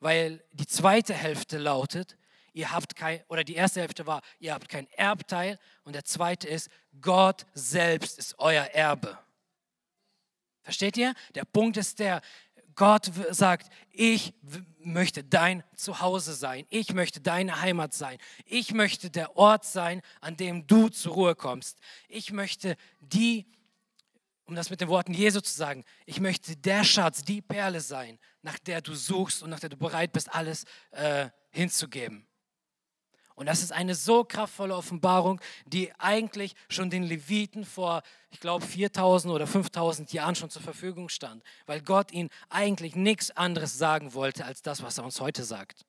Weil 0.00 0.44
die 0.52 0.66
zweite 0.66 1.14
Hälfte 1.14 1.58
lautet, 1.58 2.16
ihr 2.58 2.72
habt 2.72 2.96
kein, 2.96 3.22
oder 3.28 3.44
die 3.44 3.54
erste 3.54 3.80
Hälfte 3.80 4.06
war, 4.08 4.20
ihr 4.40 4.52
habt 4.52 4.68
kein 4.68 4.88
Erbteil 4.90 5.60
und 5.84 5.94
der 5.94 6.04
zweite 6.04 6.48
ist, 6.48 6.68
Gott 7.00 7.46
selbst 7.54 8.18
ist 8.18 8.34
euer 8.38 8.64
Erbe. 8.64 9.16
Versteht 10.62 10.96
ihr? 10.96 11.14
Der 11.36 11.44
Punkt 11.44 11.76
ist 11.76 12.00
der, 12.00 12.20
Gott 12.74 13.12
sagt, 13.30 13.70
ich 13.90 14.34
möchte 14.80 15.22
dein 15.22 15.62
Zuhause 15.76 16.34
sein, 16.34 16.66
ich 16.68 16.92
möchte 16.92 17.20
deine 17.20 17.60
Heimat 17.60 17.94
sein, 17.94 18.18
ich 18.44 18.74
möchte 18.74 19.08
der 19.08 19.36
Ort 19.36 19.64
sein, 19.64 20.02
an 20.20 20.36
dem 20.36 20.66
du 20.66 20.88
zur 20.88 21.14
Ruhe 21.14 21.34
kommst. 21.36 21.78
Ich 22.08 22.32
möchte 22.32 22.76
die 22.98 23.46
um 24.46 24.54
das 24.54 24.70
mit 24.70 24.80
den 24.80 24.88
Worten 24.88 25.12
Jesu 25.12 25.42
zu 25.42 25.54
sagen, 25.54 25.84
ich 26.06 26.20
möchte 26.20 26.56
der 26.56 26.82
Schatz, 26.82 27.22
die 27.22 27.42
Perle 27.42 27.82
sein, 27.82 28.18
nach 28.40 28.58
der 28.58 28.80
du 28.80 28.94
suchst 28.94 29.42
und 29.42 29.50
nach 29.50 29.60
der 29.60 29.68
du 29.68 29.76
bereit 29.76 30.10
bist, 30.10 30.34
alles 30.34 30.64
äh, 30.92 31.28
hinzugeben. 31.50 32.27
Und 33.38 33.46
das 33.46 33.62
ist 33.62 33.70
eine 33.70 33.94
so 33.94 34.24
kraftvolle 34.24 34.74
Offenbarung, 34.74 35.40
die 35.64 35.92
eigentlich 36.00 36.56
schon 36.68 36.90
den 36.90 37.04
Leviten 37.04 37.64
vor, 37.64 38.02
ich 38.32 38.40
glaube, 38.40 38.66
4000 38.66 39.32
oder 39.32 39.46
5000 39.46 40.12
Jahren 40.12 40.34
schon 40.34 40.50
zur 40.50 40.60
Verfügung 40.60 41.08
stand, 41.08 41.44
weil 41.64 41.80
Gott 41.80 42.10
ihnen 42.10 42.30
eigentlich 42.48 42.96
nichts 42.96 43.30
anderes 43.30 43.78
sagen 43.78 44.12
wollte 44.12 44.44
als 44.44 44.62
das, 44.62 44.82
was 44.82 44.98
er 44.98 45.04
uns 45.04 45.20
heute 45.20 45.44
sagt, 45.44 45.86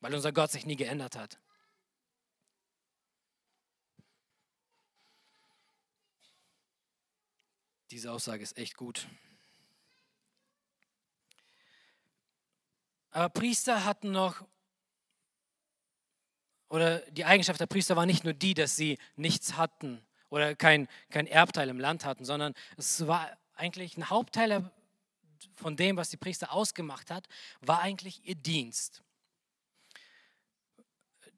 weil 0.00 0.14
unser 0.14 0.30
Gott 0.30 0.50
sich 0.50 0.66
nie 0.66 0.76
geändert 0.76 1.16
hat. 1.16 1.38
Diese 7.90 8.12
Aussage 8.12 8.42
ist 8.42 8.58
echt 8.58 8.76
gut. 8.76 9.08
Aber 13.10 13.30
Priester 13.30 13.86
hatten 13.86 14.12
noch, 14.12 14.44
oder 16.70 17.00
die 17.10 17.24
Eigenschaft 17.24 17.60
der 17.60 17.66
Priester 17.66 17.96
war 17.96 18.06
nicht 18.06 18.24
nur 18.24 18.32
die, 18.32 18.54
dass 18.54 18.76
sie 18.76 18.96
nichts 19.16 19.56
hatten 19.56 20.02
oder 20.30 20.54
kein, 20.54 20.88
kein 21.10 21.26
Erbteil 21.26 21.68
im 21.68 21.80
Land 21.80 22.04
hatten, 22.04 22.24
sondern 22.24 22.54
es 22.78 23.06
war 23.06 23.36
eigentlich 23.54 23.96
ein 23.98 24.08
Hauptteil 24.08 24.70
von 25.56 25.76
dem, 25.76 25.96
was 25.96 26.10
die 26.10 26.16
Priester 26.16 26.52
ausgemacht 26.52 27.10
hat, 27.10 27.26
war 27.60 27.80
eigentlich 27.80 28.24
ihr 28.24 28.36
Dienst. 28.36 29.02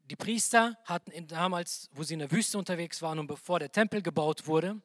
Die 0.04 0.16
Priester 0.16 0.76
hatten 0.84 1.26
damals, 1.26 1.88
wo 1.92 2.02
sie 2.02 2.14
in 2.14 2.20
der 2.20 2.30
Wüste 2.30 2.58
unterwegs 2.58 3.00
waren 3.00 3.18
und 3.18 3.26
bevor 3.26 3.58
der 3.58 3.72
Tempel 3.72 4.02
gebaut 4.02 4.46
wurde, 4.46 4.82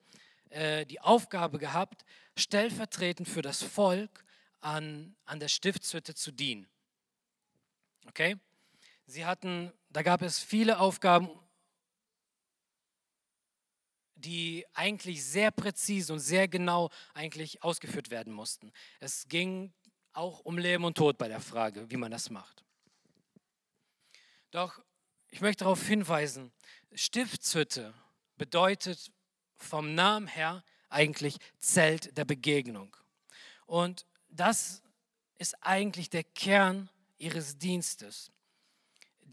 äh, 0.49 0.85
die 0.85 1.01
Aufgabe 1.01 1.57
gehabt, 1.57 2.05
stellvertretend 2.37 3.27
für 3.27 3.41
das 3.41 3.61
Volk 3.61 4.23
an, 4.61 5.15
an 5.25 5.41
der 5.41 5.49
Stiftshütte 5.49 6.15
zu 6.15 6.31
dienen. 6.31 6.67
Okay? 8.07 8.37
Sie 9.07 9.25
hatten, 9.25 9.71
da 9.89 10.01
gab 10.01 10.21
es 10.21 10.39
viele 10.39 10.79
Aufgaben, 10.79 11.29
die 14.15 14.65
eigentlich 14.73 15.23
sehr 15.23 15.51
präzise 15.51 16.11
und 16.11 16.19
sehr 16.19 16.47
genau 16.47 16.89
eigentlich 17.13 17.63
ausgeführt 17.63 18.09
werden 18.09 18.33
mussten. 18.33 18.71
Es 18.99 19.27
ging 19.27 19.73
auch 20.11 20.41
um 20.41 20.57
Leben 20.57 20.83
und 20.83 20.97
Tod 20.97 21.17
bei 21.17 21.27
der 21.27 21.39
Frage, 21.39 21.89
wie 21.89 21.97
man 21.97 22.11
das 22.11 22.29
macht. 22.29 22.65
Doch 24.51 24.81
ich 25.29 25.39
möchte 25.39 25.63
darauf 25.63 25.85
hinweisen, 25.85 26.51
Stiftshütte 26.93 27.93
bedeutet 28.37 29.11
vom 29.55 29.95
Namen 29.95 30.27
her 30.27 30.63
eigentlich 30.89 31.37
Zelt 31.59 32.17
der 32.17 32.25
Begegnung. 32.25 32.95
Und 33.65 34.05
das 34.29 34.81
ist 35.37 35.55
eigentlich 35.61 36.09
der 36.09 36.23
Kern 36.23 36.89
ihres 37.17 37.57
Dienstes. 37.57 38.31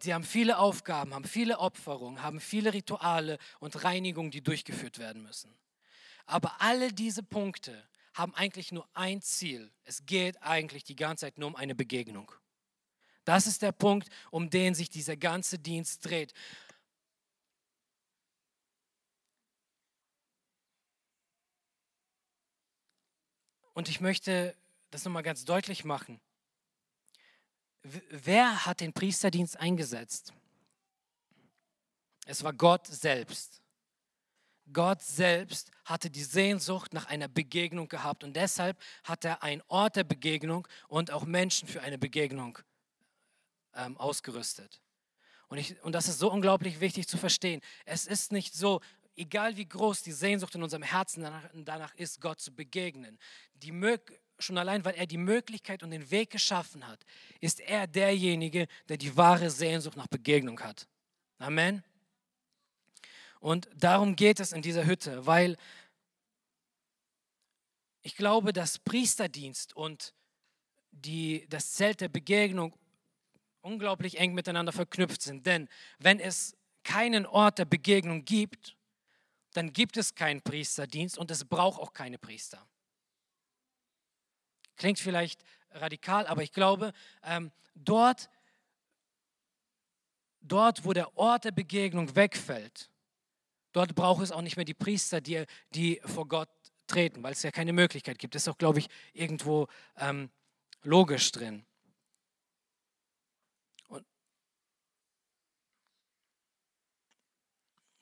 Sie 0.04 0.12
haben 0.12 0.22
viele 0.22 0.58
Aufgaben, 0.58 1.14
haben 1.14 1.24
viele 1.24 1.60
Opferungen, 1.60 2.22
haben 2.22 2.38
viele 2.38 2.74
Rituale 2.74 3.38
und 3.58 3.84
Reinigungen, 3.84 4.30
die 4.30 4.42
durchgeführt 4.42 4.98
werden 4.98 5.22
müssen. 5.22 5.50
Aber 6.26 6.60
alle 6.60 6.92
diese 6.92 7.22
Punkte 7.22 7.88
haben 8.12 8.34
eigentlich 8.34 8.70
nur 8.70 8.86
ein 8.92 9.22
Ziel. 9.22 9.72
Es 9.82 10.04
geht 10.04 10.42
eigentlich 10.42 10.84
die 10.84 10.94
ganze 10.94 11.24
Zeit 11.24 11.38
nur 11.38 11.48
um 11.48 11.56
eine 11.56 11.74
Begegnung. 11.74 12.30
Das 13.24 13.46
ist 13.46 13.62
der 13.62 13.72
Punkt, 13.72 14.10
um 14.30 14.50
den 14.50 14.74
sich 14.74 14.90
dieser 14.90 15.16
ganze 15.16 15.58
Dienst 15.58 16.04
dreht. 16.04 16.34
Und 23.72 23.88
ich 23.88 24.02
möchte 24.02 24.54
das 24.90 25.02
nochmal 25.06 25.22
ganz 25.22 25.46
deutlich 25.46 25.86
machen. 25.86 26.20
Wer 27.84 28.64
hat 28.64 28.80
den 28.80 28.94
Priesterdienst 28.94 29.60
eingesetzt? 29.60 30.32
Es 32.24 32.42
war 32.42 32.54
Gott 32.54 32.86
selbst. 32.86 33.60
Gott 34.72 35.02
selbst 35.02 35.70
hatte 35.84 36.08
die 36.08 36.24
Sehnsucht 36.24 36.94
nach 36.94 37.06
einer 37.06 37.28
Begegnung 37.28 37.86
gehabt 37.88 38.24
und 38.24 38.34
deshalb 38.34 38.80
hat 39.02 39.26
er 39.26 39.42
einen 39.42 39.62
Ort 39.68 39.96
der 39.96 40.04
Begegnung 40.04 40.66
und 40.88 41.10
auch 41.10 41.26
Menschen 41.26 41.68
für 41.68 41.82
eine 41.82 41.98
Begegnung 41.98 42.58
ähm, 43.74 43.98
ausgerüstet. 43.98 44.80
Und, 45.48 45.58
ich, 45.58 45.80
und 45.82 45.92
das 45.92 46.08
ist 46.08 46.18
so 46.18 46.32
unglaublich 46.32 46.80
wichtig 46.80 47.06
zu 47.06 47.18
verstehen. 47.18 47.60
Es 47.84 48.06
ist 48.06 48.32
nicht 48.32 48.54
so, 48.54 48.80
egal 49.16 49.58
wie 49.58 49.68
groß 49.68 50.02
die 50.02 50.12
Sehnsucht 50.12 50.54
in 50.54 50.62
unserem 50.62 50.82
Herzen 50.82 51.22
danach, 51.22 51.50
danach 51.52 51.94
ist, 51.96 52.22
Gott 52.22 52.40
zu 52.40 52.54
begegnen, 52.54 53.18
die 53.52 53.72
schon 54.44 54.58
allein, 54.58 54.84
weil 54.84 54.94
er 54.94 55.06
die 55.06 55.18
Möglichkeit 55.18 55.82
und 55.82 55.90
den 55.90 56.10
Weg 56.10 56.30
geschaffen 56.30 56.86
hat, 56.86 57.04
ist 57.40 57.60
er 57.60 57.86
derjenige, 57.86 58.66
der 58.88 58.96
die 58.96 59.16
wahre 59.16 59.50
Sehnsucht 59.50 59.96
nach 59.96 60.06
Begegnung 60.06 60.60
hat. 60.60 60.86
Amen. 61.38 61.82
Und 63.40 63.68
darum 63.76 64.16
geht 64.16 64.40
es 64.40 64.52
in 64.52 64.62
dieser 64.62 64.86
Hütte, 64.86 65.26
weil 65.26 65.56
ich 68.02 68.16
glaube, 68.16 68.52
dass 68.52 68.78
Priesterdienst 68.78 69.74
und 69.74 70.14
die, 70.92 71.46
das 71.48 71.72
Zelt 71.72 72.00
der 72.00 72.08
Begegnung 72.08 72.74
unglaublich 73.62 74.18
eng 74.18 74.34
miteinander 74.34 74.72
verknüpft 74.72 75.22
sind. 75.22 75.46
Denn 75.46 75.68
wenn 75.98 76.20
es 76.20 76.56
keinen 76.84 77.26
Ort 77.26 77.58
der 77.58 77.64
Begegnung 77.64 78.24
gibt, 78.24 78.76
dann 79.54 79.72
gibt 79.72 79.96
es 79.96 80.14
keinen 80.14 80.42
Priesterdienst 80.42 81.16
und 81.16 81.30
es 81.30 81.44
braucht 81.44 81.80
auch 81.80 81.92
keine 81.92 82.18
Priester. 82.18 82.66
Klingt 84.76 84.98
vielleicht 84.98 85.44
radikal, 85.70 86.26
aber 86.26 86.42
ich 86.42 86.52
glaube, 86.52 86.92
ähm, 87.24 87.50
dort, 87.74 88.28
dort, 90.40 90.84
wo 90.84 90.92
der 90.92 91.16
Ort 91.16 91.44
der 91.44 91.52
Begegnung 91.52 92.14
wegfällt, 92.16 92.90
dort 93.72 93.94
braucht 93.94 94.22
es 94.22 94.32
auch 94.32 94.42
nicht 94.42 94.56
mehr 94.56 94.64
die 94.64 94.74
Priester, 94.74 95.20
die, 95.20 95.44
die 95.70 96.00
vor 96.04 96.28
Gott 96.28 96.48
treten, 96.86 97.22
weil 97.22 97.32
es 97.32 97.42
ja 97.42 97.50
keine 97.50 97.72
Möglichkeit 97.72 98.18
gibt. 98.18 98.34
Das 98.34 98.42
ist 98.42 98.48
auch, 98.48 98.58
glaube 98.58 98.78
ich, 98.78 98.88
irgendwo 99.12 99.68
ähm, 99.96 100.30
logisch 100.82 101.32
drin. 101.32 101.64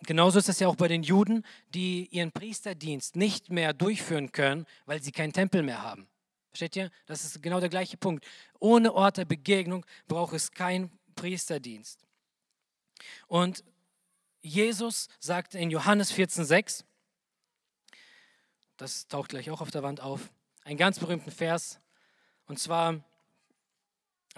genauso 0.06 0.38
ist 0.38 0.48
es 0.48 0.60
ja 0.60 0.68
auch 0.68 0.76
bei 0.76 0.88
den 0.88 1.02
Juden, 1.02 1.44
die 1.68 2.08
ihren 2.10 2.32
Priesterdienst 2.32 3.16
nicht 3.16 3.50
mehr 3.50 3.72
durchführen 3.72 4.32
können, 4.32 4.66
weil 4.86 5.02
sie 5.02 5.12
keinen 5.12 5.32
Tempel 5.32 5.62
mehr 5.62 5.82
haben. 5.82 6.08
Versteht 6.52 6.76
ihr? 6.76 6.90
Das 7.06 7.24
ist 7.24 7.42
genau 7.42 7.60
der 7.60 7.70
gleiche 7.70 7.96
Punkt. 7.96 8.26
Ohne 8.58 8.92
Ort 8.92 9.16
der 9.16 9.24
Begegnung 9.24 9.86
braucht 10.06 10.34
es 10.34 10.52
keinen 10.52 10.90
Priesterdienst. 11.14 12.04
Und 13.26 13.64
Jesus 14.42 15.08
sagte 15.18 15.58
in 15.58 15.70
Johannes 15.70 16.12
14,6, 16.12 16.84
das 18.76 19.08
taucht 19.08 19.30
gleich 19.30 19.50
auch 19.50 19.62
auf 19.62 19.70
der 19.70 19.82
Wand 19.82 20.00
auf, 20.00 20.30
einen 20.64 20.76
ganz 20.76 20.98
berühmten 20.98 21.30
Vers. 21.30 21.80
Und 22.46 22.58
zwar 22.58 23.02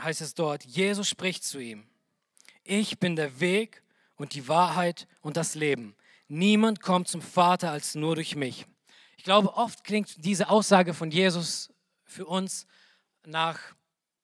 heißt 0.01 0.21
es 0.21 0.35
dort, 0.35 0.65
Jesus 0.65 1.09
spricht 1.09 1.43
zu 1.43 1.59
ihm, 1.59 1.85
ich 2.63 3.01
bin 3.01 3.17
der 3.17 3.41
Weg 3.41 3.83
und 4.15 4.35
die 4.35 4.47
Wahrheit 4.47 5.09
und 5.21 5.37
das 5.37 5.57
Leben. 5.57 5.97
Niemand 6.29 6.81
kommt 6.81 7.09
zum 7.09 7.23
Vater 7.23 7.73
als 7.73 7.97
nur 7.97 8.15
durch 8.15 8.37
mich. 8.37 8.67
Ich 9.17 9.25
glaube, 9.25 9.55
oft 9.55 9.83
klingt 9.83 10.25
diese 10.25 10.49
Aussage 10.49 10.95
von 10.95 11.11
Jesus 11.11 11.74
für 12.15 12.27
uns 12.27 12.67
nach, 13.27 13.75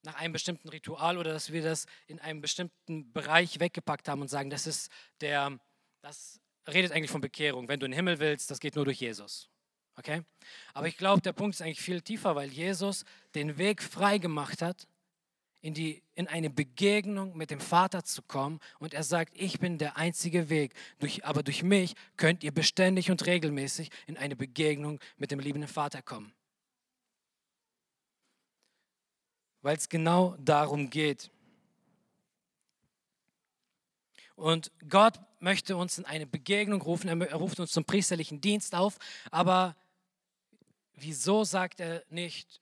nach 0.03 0.15
einem 0.15 0.33
bestimmten 0.33 0.69
Ritual 0.69 1.19
oder 1.19 1.33
dass 1.33 1.53
wir 1.53 1.63
das 1.63 1.87
in 2.07 2.19
einem 2.21 2.41
bestimmten 2.41 3.13
Bereich 3.13 3.61
weggepackt 3.61 4.09
haben 4.09 4.23
und 4.23 4.29
sagen, 4.29 4.49
das 4.49 4.67
ist 4.67 4.91
der, 5.21 5.59
das 6.03 6.41
redet 6.69 6.93
eigentlich 6.93 7.11
von 7.11 7.21
Bekehrung. 7.21 7.69
Wenn 7.69 7.81
du 7.81 7.87
in 7.87 7.93
den 7.93 7.97
Himmel 7.97 8.21
willst, 8.21 8.51
das 8.51 8.61
geht 8.61 8.77
nur 8.77 8.85
durch 8.85 9.01
Jesus. 9.01 9.49
Okay? 9.97 10.23
Aber 10.73 10.87
ich 10.87 10.97
glaube, 10.97 11.21
der 11.21 11.33
Punkt 11.33 11.57
ist 11.57 11.63
eigentlich 11.63 11.81
viel 11.81 12.01
tiefer, 12.01 12.37
weil 12.37 12.51
Jesus 12.51 13.05
den 13.35 13.59
Weg 13.59 13.83
frei 13.83 14.19
gemacht 14.19 14.63
hat, 14.63 14.87
in, 15.63 15.75
die, 15.75 16.03
in 16.15 16.27
eine 16.27 16.49
Begegnung 16.49 17.37
mit 17.37 17.51
dem 17.51 17.61
Vater 17.61 18.03
zu 18.05 18.23
kommen. 18.23 18.61
Und 18.79 18.95
er 18.95 19.03
sagt, 19.03 19.35
ich 19.37 19.59
bin 19.59 19.77
der 19.77 19.97
einzige 19.97 20.49
Weg. 20.49 20.73
Durch, 21.01 21.25
aber 21.25 21.43
durch 21.43 21.63
mich 21.63 21.95
könnt 22.17 22.43
ihr 22.45 22.53
beständig 22.53 23.11
und 23.11 23.27
regelmäßig 23.27 23.91
in 24.07 24.17
eine 24.17 24.37
Begegnung 24.37 25.01
mit 25.19 25.31
dem 25.31 25.39
liebenden 25.39 25.69
Vater 25.69 26.01
kommen. 26.01 26.33
Weil 29.63 29.77
es 29.77 29.89
genau 29.89 30.37
darum 30.39 30.91
geht. 30.91 31.31
Und 34.37 34.73
Gott 34.89 35.21
möchte 35.39 35.77
uns 35.77 35.99
in 35.99 36.05
eine 36.05 36.27
Begegnung 36.27 36.81
rufen, 36.81 37.09
er 37.09 37.35
ruft 37.37 37.61
uns 37.61 37.73
zum 37.73 37.85
priesterlichen 37.85 38.41
Dienst 38.41 38.75
auf, 38.75 38.99
aber 39.31 39.77
wieso 40.95 41.45
sagt 41.45 41.81
er 41.81 42.05
nicht, 42.09 42.61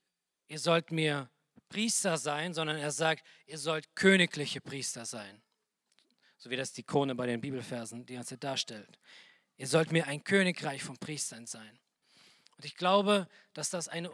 ihr 0.48 0.58
sollt 0.58 0.90
mir 0.90 1.30
Priester 1.68 2.16
sein, 2.16 2.54
sondern 2.54 2.76
er 2.76 2.90
sagt, 2.90 3.24
ihr 3.46 3.58
sollt 3.58 3.94
königliche 3.94 4.60
Priester 4.60 5.04
sein. 5.04 5.42
So 6.38 6.50
wie 6.50 6.56
das 6.56 6.72
die 6.72 6.82
Krone 6.82 7.14
bei 7.14 7.26
den 7.26 7.40
Bibelversen 7.40 8.06
die 8.06 8.14
ganze 8.14 8.30
Zeit 8.30 8.44
darstellt. 8.44 8.98
Ihr 9.56 9.66
sollt 9.66 9.92
mir 9.92 10.06
ein 10.06 10.22
Königreich 10.24 10.82
von 10.82 10.96
Priestern 10.98 11.46
sein. 11.46 11.78
Und 12.56 12.64
ich 12.64 12.76
glaube, 12.76 13.28
dass 13.54 13.70
das 13.70 13.88
eine 13.88 14.10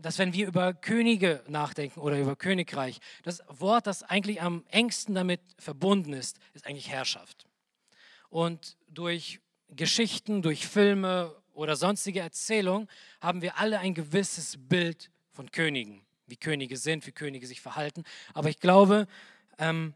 dass 0.00 0.18
wenn 0.18 0.32
wir 0.32 0.46
über 0.46 0.74
Könige 0.74 1.42
nachdenken 1.48 2.00
oder 2.00 2.18
über 2.18 2.36
Königreich, 2.36 3.00
das 3.22 3.42
Wort, 3.48 3.86
das 3.86 4.02
eigentlich 4.02 4.40
am 4.42 4.64
engsten 4.68 5.14
damit 5.14 5.40
verbunden 5.58 6.12
ist, 6.12 6.38
ist 6.54 6.66
eigentlich 6.66 6.88
Herrschaft. 6.88 7.46
Und 8.28 8.76
durch 8.88 9.40
Geschichten, 9.68 10.42
durch 10.42 10.66
Filme 10.66 11.34
oder 11.52 11.76
sonstige 11.76 12.20
Erzählungen 12.20 12.88
haben 13.20 13.42
wir 13.42 13.58
alle 13.58 13.78
ein 13.78 13.94
gewisses 13.94 14.56
Bild 14.58 15.10
von 15.30 15.50
Königen, 15.50 16.02
wie 16.26 16.36
Könige 16.36 16.76
sind, 16.76 17.06
wie 17.06 17.12
Könige 17.12 17.46
sich 17.46 17.60
verhalten. 17.60 18.04
Aber 18.34 18.48
ich 18.48 18.60
glaube, 18.60 19.06
ähm, 19.58 19.94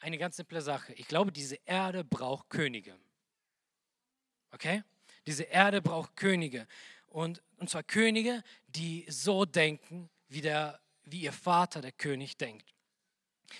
eine 0.00 0.18
ganz 0.18 0.36
simple 0.36 0.62
Sache. 0.62 0.92
Ich 0.94 1.08
glaube, 1.08 1.32
diese 1.32 1.56
Erde 1.64 2.04
braucht 2.04 2.50
Könige. 2.50 2.94
Okay? 4.52 4.82
Diese 5.28 5.42
Erde 5.42 5.82
braucht 5.82 6.16
Könige. 6.16 6.66
Und, 7.06 7.42
und 7.58 7.68
zwar 7.68 7.82
Könige, 7.82 8.42
die 8.66 9.04
so 9.10 9.44
denken, 9.44 10.08
wie, 10.30 10.40
der, 10.40 10.80
wie 11.04 11.20
ihr 11.20 11.34
Vater, 11.34 11.82
der 11.82 11.92
König, 11.92 12.38
denkt. 12.38 12.74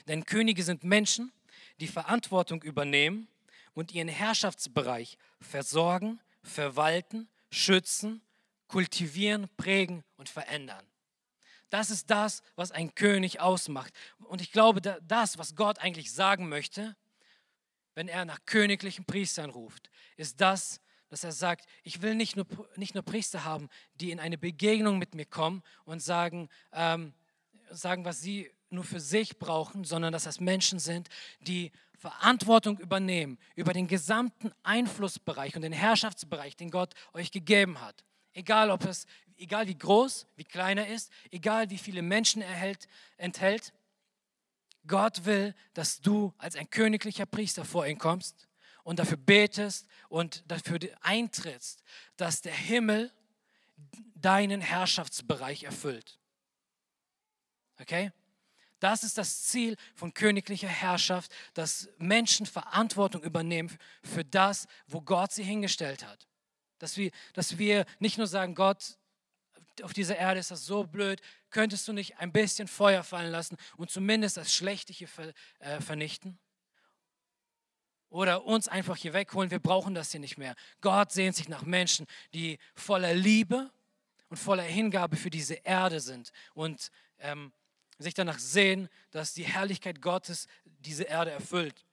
Denn 0.07 0.25
Könige 0.25 0.63
sind 0.63 0.83
Menschen, 0.83 1.31
die 1.79 1.87
Verantwortung 1.87 2.63
übernehmen 2.63 3.29
und 3.75 3.93
ihren 3.93 4.09
Herrschaftsbereich 4.09 5.19
versorgen, 5.43 6.21
verwalten, 6.43 7.29
schützen, 7.51 8.23
kultivieren, 8.69 9.51
prägen 9.59 10.05
und 10.17 10.31
verändern. 10.31 10.87
Das 11.69 11.91
ist 11.91 12.09
das, 12.09 12.43
was 12.57 12.73
ein 12.73 12.95
König 12.95 13.41
ausmacht. 13.41 13.93
Und 14.21 14.41
ich 14.41 14.53
glaube, 14.53 14.81
das, 14.81 15.37
was 15.37 15.55
Gott 15.55 15.81
eigentlich 15.81 16.13
sagen 16.13 16.49
möchte, 16.49 16.97
wenn 17.95 18.09
er 18.09 18.25
nach 18.25 18.47
königlichen 18.47 19.05
Priestern 19.05 19.51
ruft, 19.51 19.91
ist 20.17 20.41
das, 20.41 20.81
dass 21.09 21.25
er 21.25 21.33
sagt, 21.33 21.67
ich 21.83 22.03
will 22.03 22.15
nicht 22.15 22.37
nur, 22.37 22.47
nicht 22.77 22.95
nur 22.95 23.03
Priester 23.03 23.45
haben, 23.45 23.69
die 23.95 24.11
in 24.11 24.21
eine 24.21 24.39
Begegnung 24.39 24.99
mit 24.99 25.15
mir 25.15 25.27
kommen 25.27 25.63
und 25.85 26.03
sagen, 26.03 26.49
ähm, 26.73 27.15
sagen, 27.71 28.05
was 28.05 28.21
sie 28.21 28.51
nur 28.71 28.85
für 28.85 29.01
sich 29.01 29.39
brauchen, 29.39 29.85
sondern 29.85 30.13
dass 30.13 30.25
das 30.25 30.41
Menschen 30.41 30.79
sind, 30.79 31.09
die 31.41 31.73
Verantwortung 31.97 32.79
übernehmen 32.79 33.39
über 33.57 33.73
den 33.73 33.89
gesamten 33.89 34.53
Einflussbereich 34.63 35.57
und 35.57 35.63
den 35.63 35.73
Herrschaftsbereich, 35.73 36.57
den 36.57 36.71
Gott 36.71 36.95
euch 37.13 37.33
gegeben 37.33 37.81
hat. 37.81 38.05
Egal, 38.33 38.71
ob 38.71 38.85
es, 38.85 39.07
egal 39.37 39.67
wie 39.67 39.77
groß, 39.77 40.27
wie 40.37 40.45
klein 40.45 40.79
er 40.79 40.89
ist, 40.89 41.11
egal 41.31 41.71
wie 41.71 41.79
viele 41.79 42.03
Menschen 42.03 42.43
er 42.43 42.55
hält, 42.55 42.87
enthält. 43.17 43.73
Gott 44.87 45.25
will, 45.25 45.55
dass 45.75 46.01
du 46.01 46.33
als 46.39 46.55
ein 46.55 46.71
königlicher 46.71 47.27
Priester 47.27 47.65
vor 47.65 47.87
ihn 47.87 47.99
kommst 47.99 48.48
und 48.89 48.99
dafür 49.01 49.19
betest 49.19 49.87
und 50.09 50.51
dafür 50.51 50.79
eintrittst, 51.03 51.83
dass 52.17 52.41
der 52.41 52.55
Himmel 52.55 53.13
deinen 54.15 54.63
Herrschaftsbereich 54.63 55.65
erfüllt. 55.65 56.19
Okay? 57.79 58.13
Das 58.81 59.05
ist 59.05 59.19
das 59.19 59.43
Ziel 59.43 59.77
von 59.95 60.15
königlicher 60.15 60.69
Herrschaft, 60.69 61.31
dass 61.53 61.91
Menschen 61.99 62.47
Verantwortung 62.47 63.23
übernehmen 63.23 63.77
für 64.03 64.25
das, 64.25 64.67
wo 64.87 65.03
Gott 65.03 65.33
sie 65.33 65.45
hingestellt 65.45 66.07
hat. 66.07 66.27
Dass 66.79 66.97
wir, 66.97 67.11
dass 67.35 67.59
wir 67.59 67.85
nicht 67.99 68.17
nur 68.17 68.27
sagen, 68.27 68.55
Gott, 68.55 68.97
auf 69.83 69.93
dieser 69.93 70.17
Erde 70.17 70.41
ist 70.41 70.51
das 70.51 70.65
so 70.65 70.85
blöd, 70.85 71.21
könntest 71.51 71.87
du 71.89 71.93
nicht 71.93 72.21
ein 72.21 72.33
bisschen 72.33 72.69
Feuer 72.69 73.03
fallen 73.03 73.33
lassen 73.33 73.59
und 73.77 73.91
zumindest 73.91 74.39
das 74.39 74.55
Schlechtliche 74.55 75.09
äh, 75.59 75.79
vernichten? 75.83 76.39
Oder 78.11 78.45
uns 78.45 78.69
einfach 78.69 78.97
hier 78.97 79.13
wegholen. 79.13 79.51
Wir 79.51 79.59
brauchen 79.59 79.95
das 79.95 80.11
hier 80.11 80.21
nicht 80.21 80.39
mehr. 80.39 80.55
Gott 80.81 81.13
sehnt 81.13 81.37
sich 81.37 81.49
nach 81.49 81.63
Menschen, 81.63 82.07
die 82.35 82.59
voller 82.75 83.15
Liebe 83.15 83.71
und 84.29 84.37
voller 84.37 84.63
Hingabe 84.63 85.17
für 85.17 85.31
diese 85.31 85.55
Erde 85.55 86.01
sind 86.01 86.33
und 86.55 86.91
ähm, 87.21 87.53
sich 87.99 88.15
danach 88.15 88.39
sehen, 88.39 88.89
dass 89.11 89.35
die 89.35 89.45
Herrlichkeit 89.45 90.01
Gottes 90.01 90.47
diese 90.65 91.05
Erde 91.05 91.31
erfüllt. 91.31 91.85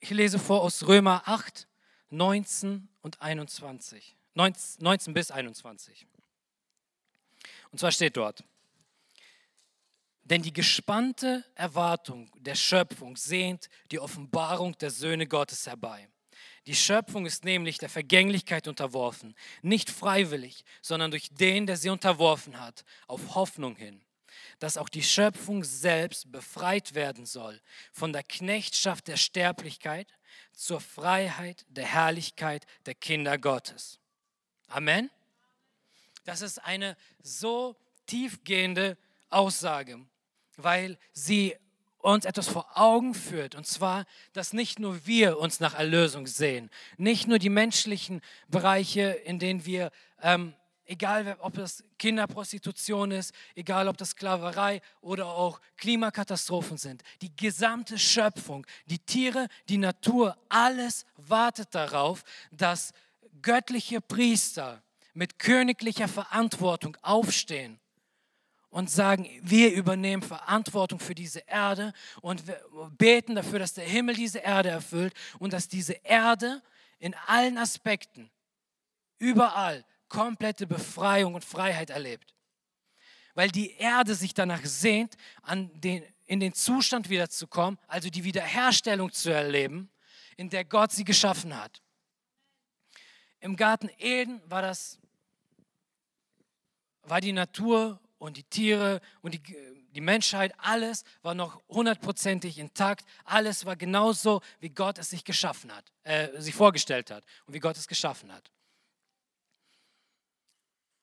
Ich 0.00 0.10
lese 0.10 0.38
vor 0.38 0.62
aus 0.62 0.86
Römer 0.86 1.22
8, 1.26 1.66
19 2.10 2.88
und 3.02 3.20
21. 3.20 4.16
19, 4.34 4.82
19 4.82 5.14
bis 5.14 5.30
21. 5.30 6.06
Und 7.70 7.78
zwar 7.78 7.90
steht 7.90 8.16
dort, 8.16 8.44
denn 10.28 10.42
die 10.42 10.52
gespannte 10.52 11.42
Erwartung 11.54 12.30
der 12.38 12.54
Schöpfung 12.54 13.16
sehnt 13.16 13.68
die 13.90 13.98
Offenbarung 13.98 14.76
der 14.78 14.90
Söhne 14.90 15.26
Gottes 15.26 15.66
herbei. 15.66 16.08
Die 16.66 16.74
Schöpfung 16.74 17.24
ist 17.24 17.44
nämlich 17.44 17.78
der 17.78 17.88
Vergänglichkeit 17.88 18.68
unterworfen, 18.68 19.34
nicht 19.62 19.88
freiwillig, 19.88 20.64
sondern 20.82 21.10
durch 21.10 21.30
den, 21.30 21.66
der 21.66 21.78
sie 21.78 21.88
unterworfen 21.88 22.60
hat, 22.60 22.84
auf 23.06 23.34
Hoffnung 23.34 23.74
hin, 23.74 24.04
dass 24.58 24.76
auch 24.76 24.90
die 24.90 25.02
Schöpfung 25.02 25.64
selbst 25.64 26.30
befreit 26.30 26.94
werden 26.94 27.24
soll 27.24 27.58
von 27.90 28.12
der 28.12 28.22
Knechtschaft 28.22 29.08
der 29.08 29.16
Sterblichkeit 29.16 30.12
zur 30.52 30.82
Freiheit 30.82 31.64
der 31.70 31.86
Herrlichkeit 31.86 32.66
der 32.84 32.94
Kinder 32.94 33.38
Gottes. 33.38 33.98
Amen. 34.66 35.10
Das 36.24 36.42
ist 36.42 36.58
eine 36.58 36.98
so 37.22 37.76
tiefgehende 38.06 38.98
Aussage 39.30 40.06
weil 40.58 40.98
sie 41.12 41.56
uns 41.98 42.24
etwas 42.24 42.48
vor 42.48 42.66
Augen 42.74 43.14
führt. 43.14 43.54
Und 43.54 43.66
zwar, 43.66 44.04
dass 44.32 44.52
nicht 44.52 44.78
nur 44.78 45.06
wir 45.06 45.38
uns 45.38 45.60
nach 45.60 45.74
Erlösung 45.74 46.26
sehen, 46.26 46.70
nicht 46.96 47.26
nur 47.26 47.38
die 47.38 47.48
menschlichen 47.48 48.20
Bereiche, 48.48 49.10
in 49.24 49.38
denen 49.38 49.64
wir, 49.66 49.90
ähm, 50.22 50.54
egal 50.84 51.36
ob 51.40 51.54
das 51.54 51.84
Kinderprostitution 51.98 53.10
ist, 53.10 53.34
egal 53.54 53.88
ob 53.88 53.96
das 53.96 54.10
Sklaverei 54.10 54.80
oder 55.00 55.26
auch 55.26 55.60
Klimakatastrophen 55.76 56.78
sind, 56.78 57.02
die 57.20 57.34
gesamte 57.34 57.98
Schöpfung, 57.98 58.66
die 58.86 58.98
Tiere, 58.98 59.48
die 59.68 59.78
Natur, 59.78 60.36
alles 60.48 61.04
wartet 61.16 61.74
darauf, 61.74 62.24
dass 62.50 62.92
göttliche 63.42 64.00
Priester 64.00 64.82
mit 65.14 65.38
königlicher 65.38 66.08
Verantwortung 66.08 66.96
aufstehen 67.02 67.80
und 68.70 68.90
sagen, 68.90 69.28
wir 69.42 69.72
übernehmen 69.72 70.22
Verantwortung 70.22 71.00
für 71.00 71.14
diese 71.14 71.40
Erde 71.40 71.92
und 72.20 72.42
beten 72.98 73.34
dafür, 73.34 73.58
dass 73.58 73.74
der 73.74 73.84
Himmel 73.84 74.14
diese 74.14 74.38
Erde 74.38 74.68
erfüllt 74.68 75.14
und 75.38 75.52
dass 75.52 75.68
diese 75.68 75.94
Erde 76.04 76.62
in 76.98 77.14
allen 77.26 77.56
Aspekten, 77.56 78.30
überall, 79.18 79.84
komplette 80.08 80.66
Befreiung 80.66 81.34
und 81.34 81.44
Freiheit 81.44 81.90
erlebt. 81.90 82.34
Weil 83.34 83.50
die 83.50 83.72
Erde 83.72 84.14
sich 84.14 84.34
danach 84.34 84.64
sehnt, 84.64 85.16
den, 85.74 86.02
in 86.26 86.40
den 86.40 86.54
Zustand 86.54 87.08
wiederzukommen, 87.08 87.78
also 87.86 88.10
die 88.10 88.24
Wiederherstellung 88.24 89.12
zu 89.12 89.30
erleben, 89.30 89.90
in 90.36 90.50
der 90.50 90.64
Gott 90.64 90.92
sie 90.92 91.04
geschaffen 91.04 91.56
hat. 91.56 91.82
Im 93.40 93.56
Garten 93.56 93.90
Eden 93.98 94.40
war 94.46 94.62
das 94.62 94.98
war 97.02 97.20
die 97.20 97.32
Natur 97.32 98.00
und 98.18 98.36
die 98.36 98.44
Tiere 98.44 99.00
und 99.22 99.34
die, 99.34 99.42
die 99.94 100.00
Menschheit, 100.00 100.52
alles 100.58 101.04
war 101.22 101.34
noch 101.34 101.62
hundertprozentig 101.68 102.58
intakt. 102.58 103.04
Alles 103.24 103.64
war 103.64 103.76
genauso, 103.76 104.42
wie 104.60 104.70
Gott 104.70 104.98
es 104.98 105.10
sich 105.10 105.24
geschaffen 105.24 105.74
hat, 105.74 105.84
äh, 106.04 106.40
sich 106.40 106.54
vorgestellt 106.54 107.10
hat 107.10 107.24
und 107.46 107.54
wie 107.54 107.60
Gott 107.60 107.76
es 107.76 107.88
geschaffen 107.88 108.32
hat. 108.32 108.50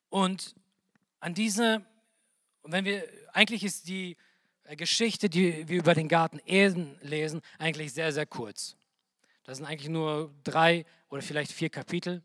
Und 0.09 0.55
an 1.19 1.33
diese, 1.33 1.85
wenn 2.63 2.85
wir, 2.85 3.07
eigentlich 3.33 3.63
ist 3.63 3.87
die 3.87 4.17
Geschichte, 4.77 5.29
die 5.29 5.67
wir 5.67 5.79
über 5.79 5.93
den 5.93 6.07
Garten 6.07 6.39
Eden 6.45 6.97
lesen, 7.01 7.41
eigentlich 7.59 7.93
sehr, 7.93 8.11
sehr 8.11 8.25
kurz. 8.25 8.75
Das 9.43 9.57
sind 9.57 9.65
eigentlich 9.65 9.89
nur 9.89 10.33
drei 10.43 10.85
oder 11.09 11.21
vielleicht 11.21 11.51
vier 11.51 11.69
Kapitel 11.69 12.23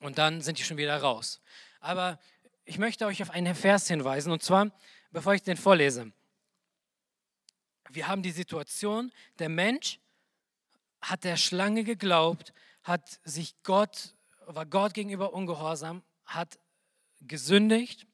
und 0.00 0.18
dann 0.18 0.40
sind 0.40 0.58
die 0.58 0.64
schon 0.64 0.78
wieder 0.78 0.96
raus. 0.96 1.40
Aber 1.80 2.18
ich 2.64 2.78
möchte 2.78 3.06
euch 3.06 3.22
auf 3.22 3.30
einen 3.30 3.54
Vers 3.54 3.88
hinweisen, 3.88 4.32
und 4.32 4.42
zwar, 4.42 4.70
bevor 5.10 5.34
ich 5.34 5.42
den 5.42 5.56
vorlese. 5.56 6.12
Wir 7.90 8.08
haben 8.08 8.22
die 8.22 8.30
Situation, 8.30 9.12
der 9.38 9.48
Mensch 9.48 10.00
hat 11.00 11.24
der 11.24 11.36
Schlange 11.36 11.84
geglaubt, 11.84 12.52
hat 12.82 13.20
sich 13.24 13.54
Gott, 13.62 14.14
war 14.46 14.66
Gott 14.66 14.94
gegenüber 14.94 15.32
ungehorsam, 15.32 16.02
hat 16.24 16.58
gesündigt. 17.20 18.06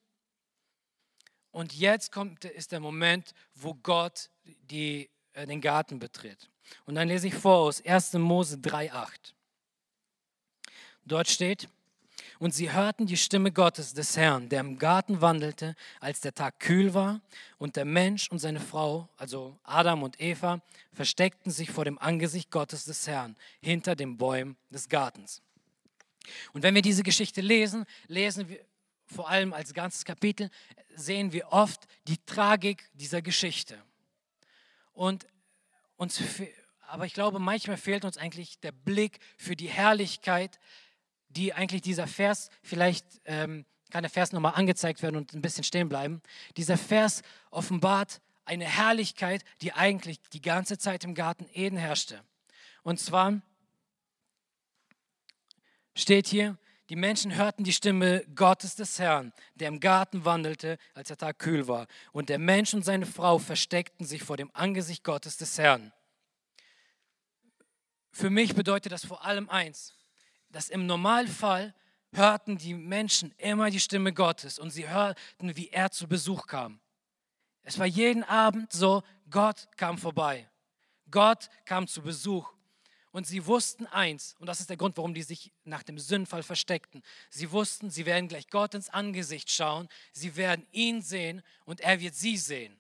Und 1.51 1.75
jetzt 1.75 2.13
kommt, 2.13 2.45
ist 2.45 2.73
der 2.73 2.81
Moment, 2.81 3.35
wo 3.55 3.75
Gott 3.75 4.31
die, 4.45 5.11
äh, 5.33 5.47
den 5.47 5.61
Garten 5.61 5.99
betritt. 5.99 6.51
Und 6.85 6.95
dann 6.95 7.09
lese 7.09 7.29
ich 7.29 7.35
vor 7.35 7.59
aus 7.59 7.85
1. 7.85 8.15
Mose 8.15 8.57
3,8. 8.57 9.35
Dort 11.05 11.29
steht, 11.29 11.69
und 12.39 12.55
sie 12.55 12.73
hörten 12.73 13.07
die 13.07 13.17
Stimme 13.17 13.51
Gottes, 13.51 13.95
des 13.95 14.17
Herrn, 14.17 14.49
der 14.49 14.61
im 14.61 14.79
Garten 14.79 15.21
wandelte, 15.21 15.75
als 16.01 16.21
der 16.21 16.35
Tag 16.35 16.61
kühl 16.61 16.95
war. 16.95 17.21
Und 17.59 17.77
der 17.77 17.85
Mensch 17.85 18.31
und 18.31 18.39
seine 18.39 18.61
Frau, 18.61 19.09
also 19.17 19.59
Adam 19.65 20.03
und 20.03 20.21
Eva, 20.21 20.61
versteckten 20.93 21.51
sich 21.51 21.71
vor 21.71 21.85
dem 21.85 21.99
Angesicht 21.99 22.51
Gottes 22.51 22.85
des 22.85 23.07
Herrn, 23.07 23.37
hinter 23.61 23.97
den 23.97 24.17
Bäumen 24.17 24.57
des 24.71 24.89
Gartens. 24.89 25.43
Und 26.53 26.63
wenn 26.63 26.75
wir 26.75 26.83
diese 26.83 27.03
Geschichte 27.03 27.41
lesen, 27.41 27.85
lesen 28.07 28.49
wir 28.49 28.61
vor 29.07 29.29
allem 29.29 29.53
als 29.53 29.75
ganzes 29.75 30.05
Kapitel, 30.05 30.51
sehen 30.95 31.33
wir 31.33 31.53
oft 31.53 31.87
die 32.07 32.19
Tragik 32.19 32.89
dieser 32.93 33.23
Geschichte. 33.23 33.83
Und 34.93 35.27
uns, 35.97 36.23
aber 36.87 37.07
ich 37.07 37.15
glaube, 37.15 37.39
manchmal 37.39 37.79
fehlt 37.79 38.05
uns 38.05 38.17
eigentlich 38.17 38.61
der 38.61 38.73
Blick 38.73 39.19
für 39.37 39.57
die 39.57 39.69
Herrlichkeit 39.69 40.61
die 41.29 41.53
eigentlich 41.53 41.83
dieser 41.83 42.07
Vers, 42.07 42.51
vielleicht 42.63 43.07
ähm, 43.25 43.65
kann 43.91 44.03
der 44.03 44.11
Vers 44.11 44.33
nochmal 44.33 44.55
angezeigt 44.55 45.03
werden 45.03 45.17
und 45.17 45.35
ein 45.35 45.43
bisschen 45.43 45.65
stehen 45.65 45.89
bleiben. 45.89 46.23
Dieser 46.57 46.77
Vers 46.77 47.23
offenbart 47.51 48.21
eine 48.45 48.65
Herrlichkeit, 48.65 49.45
die 49.61 49.73
eigentlich 49.73 50.21
die 50.33 50.41
ganze 50.41 50.79
Zeit 50.79 51.05
im 51.05 51.15
Garten 51.15 51.47
Eden 51.53 51.77
herrschte. 51.77 52.23
Und 52.83 52.99
zwar 52.99 53.41
steht 55.95 56.27
hier, 56.27 56.57
die 56.89 56.97
Menschen 56.97 57.35
hörten 57.35 57.65
die 57.65 57.75
Stimme 57.75 58.25
Gottes 58.35 58.75
des 58.75 58.99
Herrn, 58.99 59.35
der 59.57 59.69
im 59.69 59.79
Garten 59.79 60.25
wandelte, 60.25 60.79
als 60.95 61.09
der 61.09 61.19
Tag 61.19 61.39
kühl 61.39 61.69
war. 61.69 61.87
Und 62.13 62.31
der 62.31 62.39
Mensch 62.39 62.73
und 62.73 62.83
seine 62.83 63.05
Frau 63.05 63.39
versteckten 63.39 64.07
sich 64.07 64.23
vor 64.23 64.39
dem 64.39 64.51
Angesicht 64.55 65.05
Gottes 65.05 65.37
des 65.37 65.59
Herrn. 65.59 65.93
Für 68.11 68.31
mich 68.31 68.55
bedeutet 68.55 68.93
das 68.93 69.05
vor 69.05 69.27
allem 69.27 69.51
eins 69.51 69.98
dass 70.51 70.69
im 70.69 70.87
Normalfall 70.87 71.75
hörten 72.13 72.57
die 72.57 72.75
Menschen 72.75 73.35
immer 73.39 73.71
die 73.71 73.81
Stimme 73.81 74.13
Gottes 74.13 74.59
und 74.59 74.71
sie 74.71 74.89
hörten, 74.89 75.57
wie 75.57 75.69
er 75.69 75.91
zu 75.91 76.09
Besuch 76.09 76.47
kam. 76.47 76.81
Es 77.63 77.79
war 77.79 77.87
jeden 77.87 78.25
Abend 78.25 78.73
so, 78.73 79.03
Gott 79.31 79.69
kam 79.77 79.99
vorbei. 79.99 80.49
Gott 81.11 81.49
kam 81.65 81.87
zu 81.87 82.03
Besuch. 82.03 82.51
Und 83.11 83.27
sie 83.27 83.47
wussten 83.47 83.87
eins, 83.87 84.37
und 84.39 84.47
das 84.47 84.61
ist 84.61 84.69
der 84.69 84.77
Grund, 84.77 84.97
warum 84.97 85.15
die 85.15 85.23
sich 85.23 85.53
nach 85.65 85.83
dem 85.83 85.99
Sündfall 85.99 86.43
versteckten. 86.43 87.03
Sie 87.31 87.51
wussten, 87.51 87.91
sie 87.91 88.07
werden 88.07 88.29
gleich 88.29 88.49
Gott 88.49 88.75
ins 88.75 88.91
Angesicht 88.91 89.51
schauen, 89.51 89.89
sie 90.13 90.37
werden 90.37 90.67
ihn 90.73 91.03
sehen 91.03 91.43
und 91.65 91.81
er 91.81 92.01
wird 92.01 92.15
sie 92.15 92.37
sehen. 92.37 92.79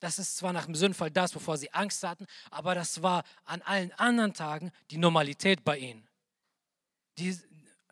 Das 0.00 0.18
ist 0.18 0.36
zwar 0.36 0.52
nach 0.52 0.66
dem 0.66 0.74
Sündfall 0.74 1.10
das, 1.10 1.34
wovor 1.34 1.56
sie 1.56 1.72
Angst 1.72 2.02
hatten, 2.02 2.26
aber 2.50 2.74
das 2.74 3.02
war 3.02 3.24
an 3.44 3.62
allen 3.62 3.92
anderen 3.92 4.34
Tagen 4.34 4.72
die 4.90 4.98
Normalität 4.98 5.64
bei 5.64 5.78
ihnen. 5.78 6.06
Die, 7.18 7.38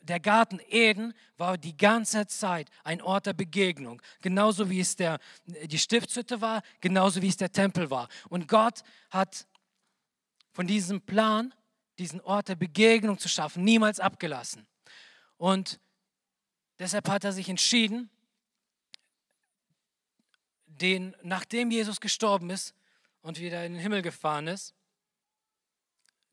der 0.03 0.21
Garten 0.21 0.61
Eden 0.69 1.15
war 1.37 1.57
die 1.57 1.77
ganze 1.77 2.27
Zeit 2.27 2.71
ein 2.83 3.01
Ort 3.01 3.27
der 3.27 3.33
Begegnung, 3.33 4.03
genauso 4.21 4.69
wie 4.69 4.81
es 4.81 4.97
der, 4.97 5.19
die 5.47 5.79
Stiftshütte 5.79 6.41
war, 6.41 6.63
genauso 6.81 7.23
wie 7.23 7.29
es 7.29 7.37
der 7.37 7.53
Tempel 7.53 7.91
war. 7.91 8.09
Und 8.29 8.49
Gott 8.49 8.83
hat 9.11 9.47
von 10.53 10.67
diesem 10.67 11.01
Plan, 11.01 11.55
diesen 11.99 12.21
Ort 12.21 12.49
der 12.49 12.57
Begegnung 12.57 13.19
zu 13.19 13.29
schaffen, 13.29 13.65
niemals 13.65 13.99
abgelassen. 13.99 14.67
Und 15.37 15.81
deshalb 16.79 17.09
hat 17.09 17.25
er 17.25 17.33
sich 17.33 17.49
entschieden, 17.49 18.11
den, 20.67 21.17
nachdem 21.23 21.71
Jesus 21.71 22.01
gestorben 22.01 22.51
ist 22.51 22.75
und 23.23 23.39
wieder 23.39 23.65
in 23.65 23.75
den 23.75 23.81
Himmel 23.81 24.03
gefahren 24.03 24.49
ist, 24.49 24.75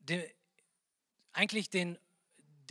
den, 0.00 0.24
eigentlich 1.32 1.70
den 1.70 1.98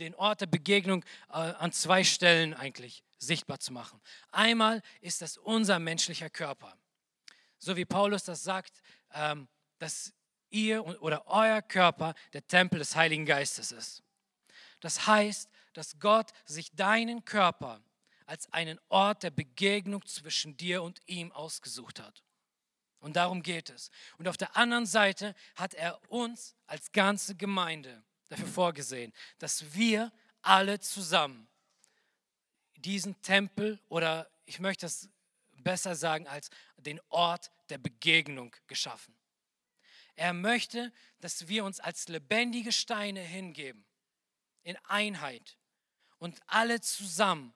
den 0.02 0.14
Ort 0.14 0.40
der 0.40 0.46
Begegnung 0.46 1.04
äh, 1.28 1.32
an 1.32 1.72
zwei 1.72 2.04
Stellen 2.04 2.54
eigentlich 2.54 3.02
sichtbar 3.18 3.60
zu 3.60 3.72
machen. 3.72 4.00
Einmal 4.30 4.82
ist 5.00 5.22
das 5.22 5.36
unser 5.36 5.78
menschlicher 5.78 6.30
Körper. 6.30 6.76
So 7.58 7.76
wie 7.76 7.84
Paulus 7.84 8.24
das 8.24 8.42
sagt, 8.42 8.82
ähm, 9.14 9.48
dass 9.78 10.12
ihr 10.50 10.84
oder 11.02 11.26
euer 11.26 11.62
Körper 11.62 12.14
der 12.32 12.46
Tempel 12.46 12.78
des 12.78 12.94
Heiligen 12.96 13.24
Geistes 13.24 13.72
ist. 13.72 14.02
Das 14.80 15.06
heißt, 15.06 15.48
dass 15.72 15.98
Gott 15.98 16.32
sich 16.44 16.72
deinen 16.72 17.24
Körper 17.24 17.80
als 18.26 18.52
einen 18.52 18.78
Ort 18.88 19.22
der 19.22 19.30
Begegnung 19.30 20.04
zwischen 20.06 20.56
dir 20.56 20.82
und 20.82 21.00
ihm 21.06 21.32
ausgesucht 21.32 22.00
hat. 22.00 22.22
Und 22.98 23.16
darum 23.16 23.42
geht 23.42 23.70
es. 23.70 23.90
Und 24.18 24.28
auf 24.28 24.36
der 24.36 24.56
anderen 24.56 24.86
Seite 24.86 25.34
hat 25.56 25.74
er 25.74 26.00
uns 26.10 26.54
als 26.66 26.92
ganze 26.92 27.34
Gemeinde 27.34 28.04
dafür 28.32 28.48
vorgesehen, 28.48 29.12
dass 29.38 29.74
wir 29.74 30.10
alle 30.40 30.80
zusammen 30.80 31.48
diesen 32.76 33.20
Tempel 33.22 33.78
oder 33.88 34.28
ich 34.46 34.58
möchte 34.58 34.86
es 34.86 35.08
besser 35.58 35.94
sagen 35.94 36.26
als 36.26 36.50
den 36.76 37.00
Ort 37.08 37.50
der 37.68 37.78
Begegnung 37.78 38.54
geschaffen. 38.66 39.14
Er 40.16 40.32
möchte, 40.32 40.92
dass 41.20 41.48
wir 41.48 41.64
uns 41.64 41.78
als 41.78 42.08
lebendige 42.08 42.72
Steine 42.72 43.20
hingeben, 43.20 43.84
in 44.62 44.76
Einheit 44.84 45.56
und 46.18 46.40
alle 46.46 46.80
zusammen 46.80 47.54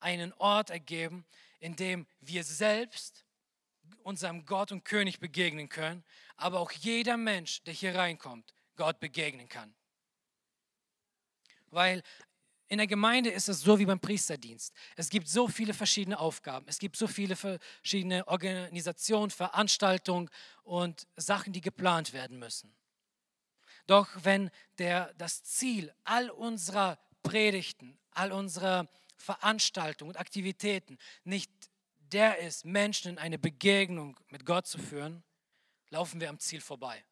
einen 0.00 0.32
Ort 0.34 0.70
ergeben, 0.70 1.26
in 1.60 1.76
dem 1.76 2.06
wir 2.20 2.44
selbst 2.44 3.24
unserem 4.02 4.46
Gott 4.46 4.72
und 4.72 4.84
König 4.84 5.18
begegnen 5.18 5.68
können, 5.68 6.04
aber 6.36 6.60
auch 6.60 6.70
jeder 6.70 7.16
Mensch, 7.16 7.62
der 7.64 7.74
hier 7.74 7.94
reinkommt, 7.94 8.54
Gott 8.76 9.00
begegnen 9.00 9.48
kann. 9.48 9.74
Weil 11.70 12.02
in 12.68 12.78
der 12.78 12.86
Gemeinde 12.86 13.30
ist 13.30 13.48
es 13.48 13.62
so 13.62 13.78
wie 13.78 13.86
beim 13.86 14.00
Priesterdienst. 14.00 14.74
Es 14.96 15.08
gibt 15.08 15.28
so 15.28 15.48
viele 15.48 15.72
verschiedene 15.72 16.18
Aufgaben. 16.18 16.66
Es 16.68 16.78
gibt 16.78 16.96
so 16.96 17.06
viele 17.06 17.34
verschiedene 17.34 18.28
Organisationen, 18.28 19.30
Veranstaltungen 19.30 20.28
und 20.64 21.06
Sachen, 21.16 21.52
die 21.52 21.62
geplant 21.62 22.12
werden 22.12 22.38
müssen. 22.38 22.74
Doch 23.86 24.08
wenn 24.22 24.50
der, 24.76 25.14
das 25.14 25.42
Ziel 25.44 25.94
all 26.04 26.28
unserer 26.28 26.98
Predigten, 27.22 27.98
all 28.10 28.32
unserer 28.32 28.86
Veranstaltungen 29.16 30.10
und 30.10 30.18
Aktivitäten 30.18 30.98
nicht 31.24 31.50
der 32.12 32.38
ist, 32.38 32.66
Menschen 32.66 33.12
in 33.12 33.18
eine 33.18 33.38
Begegnung 33.38 34.18
mit 34.28 34.44
Gott 34.44 34.66
zu 34.66 34.78
führen, 34.78 35.22
laufen 35.88 36.20
wir 36.20 36.28
am 36.28 36.38
Ziel 36.38 36.60
vorbei. 36.60 37.02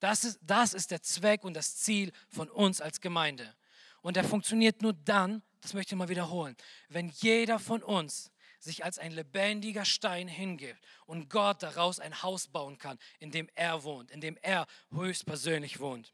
Das 0.00 0.24
ist, 0.24 0.38
das 0.42 0.74
ist 0.74 0.90
der 0.90 1.02
Zweck 1.02 1.44
und 1.44 1.54
das 1.54 1.76
Ziel 1.76 2.12
von 2.28 2.48
uns 2.48 2.80
als 2.80 3.00
Gemeinde. 3.00 3.54
Und 4.00 4.16
er 4.16 4.24
funktioniert 4.24 4.80
nur 4.80 4.92
dann, 4.92 5.42
das 5.60 5.74
möchte 5.74 5.94
ich 5.94 5.98
mal 5.98 6.08
wiederholen, 6.08 6.56
wenn 6.88 7.08
jeder 7.08 7.58
von 7.58 7.82
uns 7.82 8.30
sich 8.60 8.84
als 8.84 8.98
ein 8.98 9.12
lebendiger 9.12 9.84
Stein 9.84 10.28
hingibt 10.28 10.84
und 11.06 11.28
Gott 11.28 11.62
daraus 11.62 12.00
ein 12.00 12.22
Haus 12.22 12.48
bauen 12.48 12.78
kann, 12.78 12.98
in 13.18 13.30
dem 13.30 13.48
er 13.54 13.84
wohnt, 13.84 14.10
in 14.10 14.20
dem 14.20 14.36
er 14.42 14.66
höchstpersönlich 14.92 15.80
wohnt. 15.80 16.12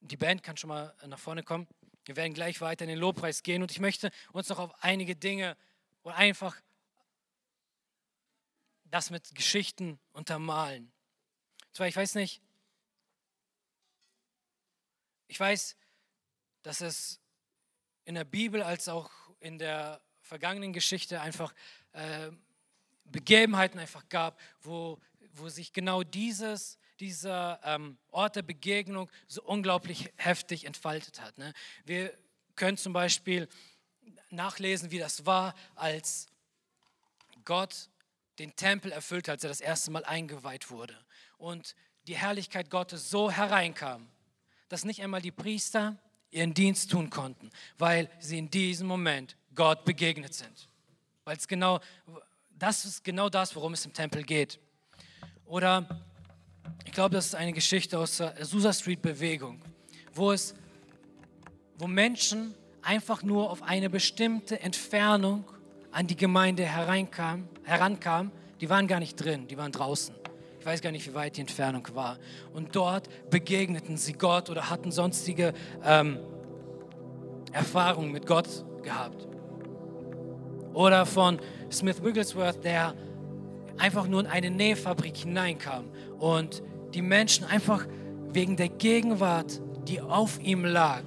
Die 0.00 0.16
Band 0.16 0.42
kann 0.42 0.56
schon 0.56 0.68
mal 0.68 0.94
nach 1.06 1.18
vorne 1.18 1.42
kommen. 1.42 1.68
Wir 2.04 2.16
werden 2.16 2.34
gleich 2.34 2.60
weiter 2.60 2.84
in 2.84 2.88
den 2.88 2.98
Lobpreis 2.98 3.42
gehen 3.42 3.62
und 3.62 3.70
ich 3.70 3.80
möchte 3.80 4.10
uns 4.32 4.48
noch 4.48 4.58
auf 4.58 4.82
einige 4.82 5.14
Dinge 5.14 5.56
oder 6.02 6.16
einfach 6.16 6.60
das 8.84 9.10
mit 9.10 9.34
Geschichten 9.34 9.98
untermalen. 10.12 10.92
Zwar, 11.72 11.88
ich 11.88 11.96
weiß 11.96 12.16
nicht, 12.16 12.42
ich 15.28 15.40
weiß, 15.40 15.76
dass 16.62 16.82
es 16.82 17.20
in 18.04 18.14
der 18.14 18.24
Bibel 18.24 18.62
als 18.62 18.88
auch 18.88 19.10
in 19.40 19.58
der 19.58 20.00
vergangenen 20.20 20.72
Geschichte 20.72 21.20
einfach 21.20 21.54
äh, 21.92 22.30
Begebenheiten 23.04 23.78
einfach 23.78 24.08
gab, 24.08 24.38
wo, 24.60 24.98
wo 25.32 25.48
sich 25.48 25.72
genau 25.72 26.02
dieses, 26.02 26.78
dieser 27.00 27.60
ähm, 27.64 27.98
Ort 28.10 28.36
der 28.36 28.42
Begegnung 28.42 29.10
so 29.26 29.42
unglaublich 29.42 30.12
heftig 30.16 30.64
entfaltet 30.66 31.20
hat. 31.20 31.38
Ne? 31.38 31.52
Wir 31.84 32.16
können 32.54 32.76
zum 32.76 32.92
Beispiel 32.92 33.48
nachlesen, 34.30 34.90
wie 34.90 34.98
das 34.98 35.24
war, 35.26 35.54
als 35.74 36.26
Gott 37.44 37.88
den 38.38 38.54
Tempel 38.56 38.92
erfüllt, 38.92 39.28
als 39.28 39.44
er 39.44 39.48
das 39.48 39.60
erste 39.60 39.90
Mal 39.90 40.04
eingeweiht 40.04 40.70
wurde. 40.70 40.98
Und 41.42 41.74
die 42.06 42.16
Herrlichkeit 42.16 42.70
Gottes 42.70 43.10
so 43.10 43.28
hereinkam, 43.28 44.06
dass 44.68 44.84
nicht 44.84 45.02
einmal 45.02 45.20
die 45.20 45.32
Priester 45.32 45.96
ihren 46.30 46.54
Dienst 46.54 46.92
tun 46.92 47.10
konnten, 47.10 47.50
weil 47.78 48.08
sie 48.20 48.38
in 48.38 48.48
diesem 48.48 48.86
Moment 48.86 49.34
Gott 49.52 49.84
begegnet 49.84 50.34
sind. 50.34 50.68
Weil 51.24 51.36
es 51.36 51.48
genau, 51.48 51.80
das 52.56 52.84
ist 52.84 53.02
genau 53.02 53.28
das, 53.28 53.56
worum 53.56 53.72
es 53.72 53.84
im 53.84 53.92
Tempel 53.92 54.22
geht. 54.22 54.60
Oder 55.44 55.84
ich 56.84 56.92
glaube, 56.92 57.16
das 57.16 57.26
ist 57.26 57.34
eine 57.34 57.52
Geschichte 57.52 57.98
aus 57.98 58.18
der 58.18 58.40
Azusa 58.40 58.72
Street 58.72 59.02
Bewegung, 59.02 59.60
wo 60.14 60.30
es, 60.30 60.54
wo 61.76 61.88
Menschen 61.88 62.54
einfach 62.82 63.24
nur 63.24 63.50
auf 63.50 63.64
eine 63.64 63.90
bestimmte 63.90 64.60
Entfernung 64.60 65.44
an 65.90 66.06
die 66.06 66.16
Gemeinde 66.16 66.64
hereinkam, 66.64 67.48
herankamen, 67.64 68.30
die 68.60 68.70
waren 68.70 68.86
gar 68.86 69.00
nicht 69.00 69.16
drin, 69.16 69.48
die 69.48 69.58
waren 69.58 69.72
draußen. 69.72 70.21
Ich 70.62 70.66
weiß 70.66 70.80
gar 70.80 70.92
nicht, 70.92 71.08
wie 71.08 71.14
weit 71.14 71.38
die 71.38 71.40
Entfernung 71.40 71.88
war. 71.94 72.18
Und 72.54 72.76
dort 72.76 73.08
begegneten 73.30 73.96
sie 73.96 74.12
Gott 74.12 74.48
oder 74.48 74.70
hatten 74.70 74.92
sonstige 74.92 75.54
ähm, 75.84 76.20
Erfahrungen 77.50 78.12
mit 78.12 78.28
Gott 78.28 78.46
gehabt. 78.84 79.26
Oder 80.72 81.04
von 81.04 81.40
Smith 81.72 82.00
Wigglesworth, 82.04 82.62
der 82.62 82.94
einfach 83.76 84.06
nur 84.06 84.20
in 84.20 84.28
eine 84.28 84.52
Nähfabrik 84.52 85.16
hineinkam 85.16 85.86
und 86.20 86.62
die 86.94 87.02
Menschen 87.02 87.44
einfach 87.44 87.84
wegen 88.30 88.56
der 88.56 88.68
Gegenwart, 88.68 89.60
die 89.88 90.00
auf 90.00 90.40
ihm 90.40 90.64
lag, 90.64 91.02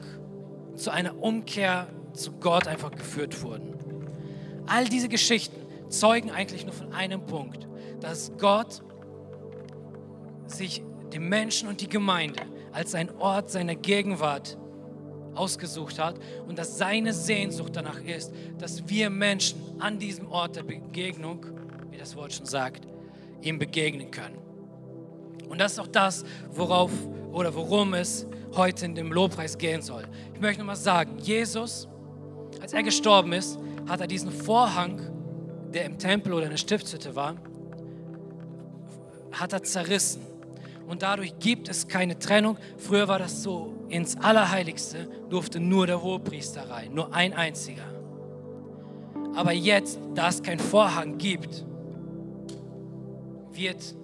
zu 0.76 0.92
einer 0.92 1.18
Umkehr 1.24 1.88
zu 2.12 2.34
Gott 2.34 2.68
einfach 2.68 2.92
geführt 2.92 3.42
wurden. 3.42 3.74
All 4.68 4.84
diese 4.84 5.08
Geschichten 5.08 5.56
zeugen 5.88 6.30
eigentlich 6.30 6.66
nur 6.66 6.74
von 6.74 6.92
einem 6.92 7.26
Punkt, 7.26 7.70
dass 8.02 8.34
Gott 8.38 8.82
sich 10.48 10.84
den 11.14 11.30
Menschen 11.30 11.68
und 11.68 11.82
die 11.82 11.88
Gemeinde 11.88 12.42
als 12.72 12.96
ein 12.96 13.10
Ort 13.18 13.50
seiner 13.50 13.76
Gegenwart 13.76 14.58
ausgesucht 15.34 16.00
hat 16.00 16.20
und 16.48 16.58
dass 16.58 16.78
seine 16.78 17.14
Sehnsucht 17.14 17.76
danach 17.76 18.02
ist, 18.02 18.34
dass 18.58 18.88
wir 18.88 19.10
Menschen 19.10 19.60
an 19.80 20.00
diesem 20.00 20.28
Ort 20.28 20.56
der 20.56 20.64
Begegnung, 20.64 21.46
wie 21.92 21.98
das 21.98 22.16
Wort 22.16 22.34
schon 22.34 22.46
sagt, 22.46 22.88
ihm 23.42 23.60
begegnen 23.60 24.12
können. 24.12 24.38
Und 25.48 25.60
das 25.60 25.74
ist 25.74 25.80
auch 25.80 25.88
das, 25.88 26.24
worauf 26.50 26.92
oder 27.32 27.54
worum 27.54 27.94
es 27.94 28.26
heute 28.56 28.86
in 28.86 28.96
dem 28.96 29.12
Lobpreis 29.12 29.58
gehen 29.58 29.82
soll. 29.82 30.08
Ich 30.34 30.40
möchte 30.40 30.60
nochmal 30.60 30.76
sagen, 30.76 31.18
Jesus, 31.20 31.88
als 32.62 32.74
er 32.74 32.84
gestorben 32.84 33.34
ist, 33.34 33.60
hat 33.88 34.02
er 34.02 34.08
diesen 34.08 34.32
Vorhang, 34.32 35.02
der 35.74 35.86
im 35.86 35.98
Tempel 35.98 36.34
oder 36.34 36.46
in 36.46 36.52
der 36.52 36.58
Stiftshütte 36.58 37.16
war, 37.16 37.36
hat 39.32 39.54
er 39.54 39.64
zerrissen. 39.64 40.22
Und 40.88 41.02
dadurch 41.02 41.38
gibt 41.40 41.68
es 41.68 41.88
keine 41.88 42.18
Trennung. 42.20 42.58
Früher 42.78 43.08
war 43.08 43.20
das 43.20 43.42
so, 43.42 43.74
ins 43.90 44.18
Allerheiligste 44.18 45.08
durfte 45.30 45.60
nur 45.60 45.88
der 45.88 46.02
Hohepriester 46.02 46.70
rein, 46.70 46.94
nur 46.94 47.14
ein 47.14 47.34
einziger. 47.34 47.86
Aber 49.36 49.52
jetzt, 49.52 50.00
da 50.14 50.30
es 50.30 50.42
keinen 50.42 50.60
Vorhang 50.60 51.18
gibt, 51.18 51.66
wird 53.52 53.96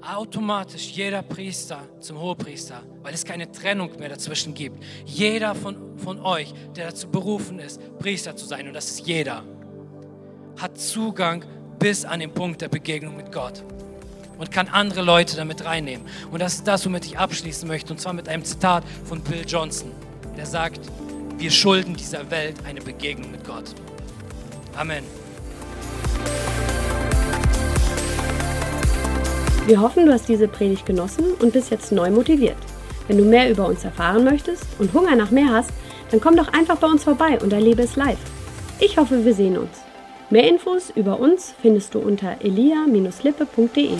automatisch 0.00 0.90
jeder 0.90 1.22
Priester 1.22 1.80
zum 2.00 2.20
Hohepriester, 2.20 2.82
weil 3.02 3.14
es 3.14 3.24
keine 3.24 3.50
Trennung 3.50 3.90
mehr 3.98 4.08
dazwischen 4.08 4.54
gibt. 4.54 4.82
Jeder 5.04 5.54
von, 5.54 5.98
von 5.98 6.20
euch, 6.20 6.52
der 6.74 6.86
dazu 6.88 7.08
berufen 7.08 7.58
ist, 7.58 7.80
Priester 7.98 8.34
zu 8.34 8.46
sein, 8.46 8.66
und 8.66 8.74
das 8.74 8.90
ist 8.90 9.06
jeder, 9.06 9.44
hat 10.56 10.78
Zugang 10.78 11.44
bis 11.78 12.04
an 12.04 12.20
den 12.20 12.32
Punkt 12.32 12.60
der 12.60 12.68
Begegnung 12.68 13.16
mit 13.16 13.30
Gott 13.30 13.64
und 14.42 14.50
kann 14.50 14.66
andere 14.66 15.02
Leute 15.02 15.36
damit 15.36 15.64
reinnehmen. 15.64 16.04
Und 16.32 16.42
das 16.42 16.54
ist 16.54 16.66
das, 16.66 16.84
womit 16.84 17.06
ich 17.06 17.16
abschließen 17.16 17.68
möchte, 17.68 17.92
und 17.92 18.00
zwar 18.00 18.12
mit 18.12 18.28
einem 18.28 18.44
Zitat 18.44 18.82
von 19.04 19.20
Bill 19.20 19.44
Johnson, 19.46 19.92
der 20.36 20.46
sagt, 20.46 20.80
wir 21.38 21.52
schulden 21.52 21.94
dieser 21.94 22.28
Welt 22.28 22.56
eine 22.66 22.80
Begegnung 22.80 23.30
mit 23.30 23.46
Gott. 23.46 23.66
Amen. 24.76 25.04
Wir 29.66 29.80
hoffen, 29.80 30.06
du 30.06 30.12
hast 30.12 30.28
diese 30.28 30.48
Predigt 30.48 30.86
genossen 30.86 31.34
und 31.38 31.52
bist 31.52 31.70
jetzt 31.70 31.92
neu 31.92 32.10
motiviert. 32.10 32.56
Wenn 33.06 33.18
du 33.18 33.24
mehr 33.24 33.48
über 33.48 33.66
uns 33.66 33.84
erfahren 33.84 34.24
möchtest 34.24 34.66
und 34.80 34.92
Hunger 34.92 35.14
nach 35.14 35.30
mehr 35.30 35.50
hast, 35.50 35.70
dann 36.10 36.20
komm 36.20 36.34
doch 36.34 36.48
einfach 36.52 36.78
bei 36.78 36.88
uns 36.88 37.04
vorbei 37.04 37.38
und 37.40 37.52
erlebe 37.52 37.82
es 37.82 37.94
live. 37.94 38.18
Ich 38.80 38.96
hoffe, 38.96 39.24
wir 39.24 39.34
sehen 39.34 39.56
uns. 39.56 39.78
Mehr 40.30 40.48
Infos 40.48 40.90
über 40.96 41.20
uns 41.20 41.54
findest 41.62 41.94
du 41.94 42.00
unter 42.00 42.38
elia-lippe.de. 42.40 43.98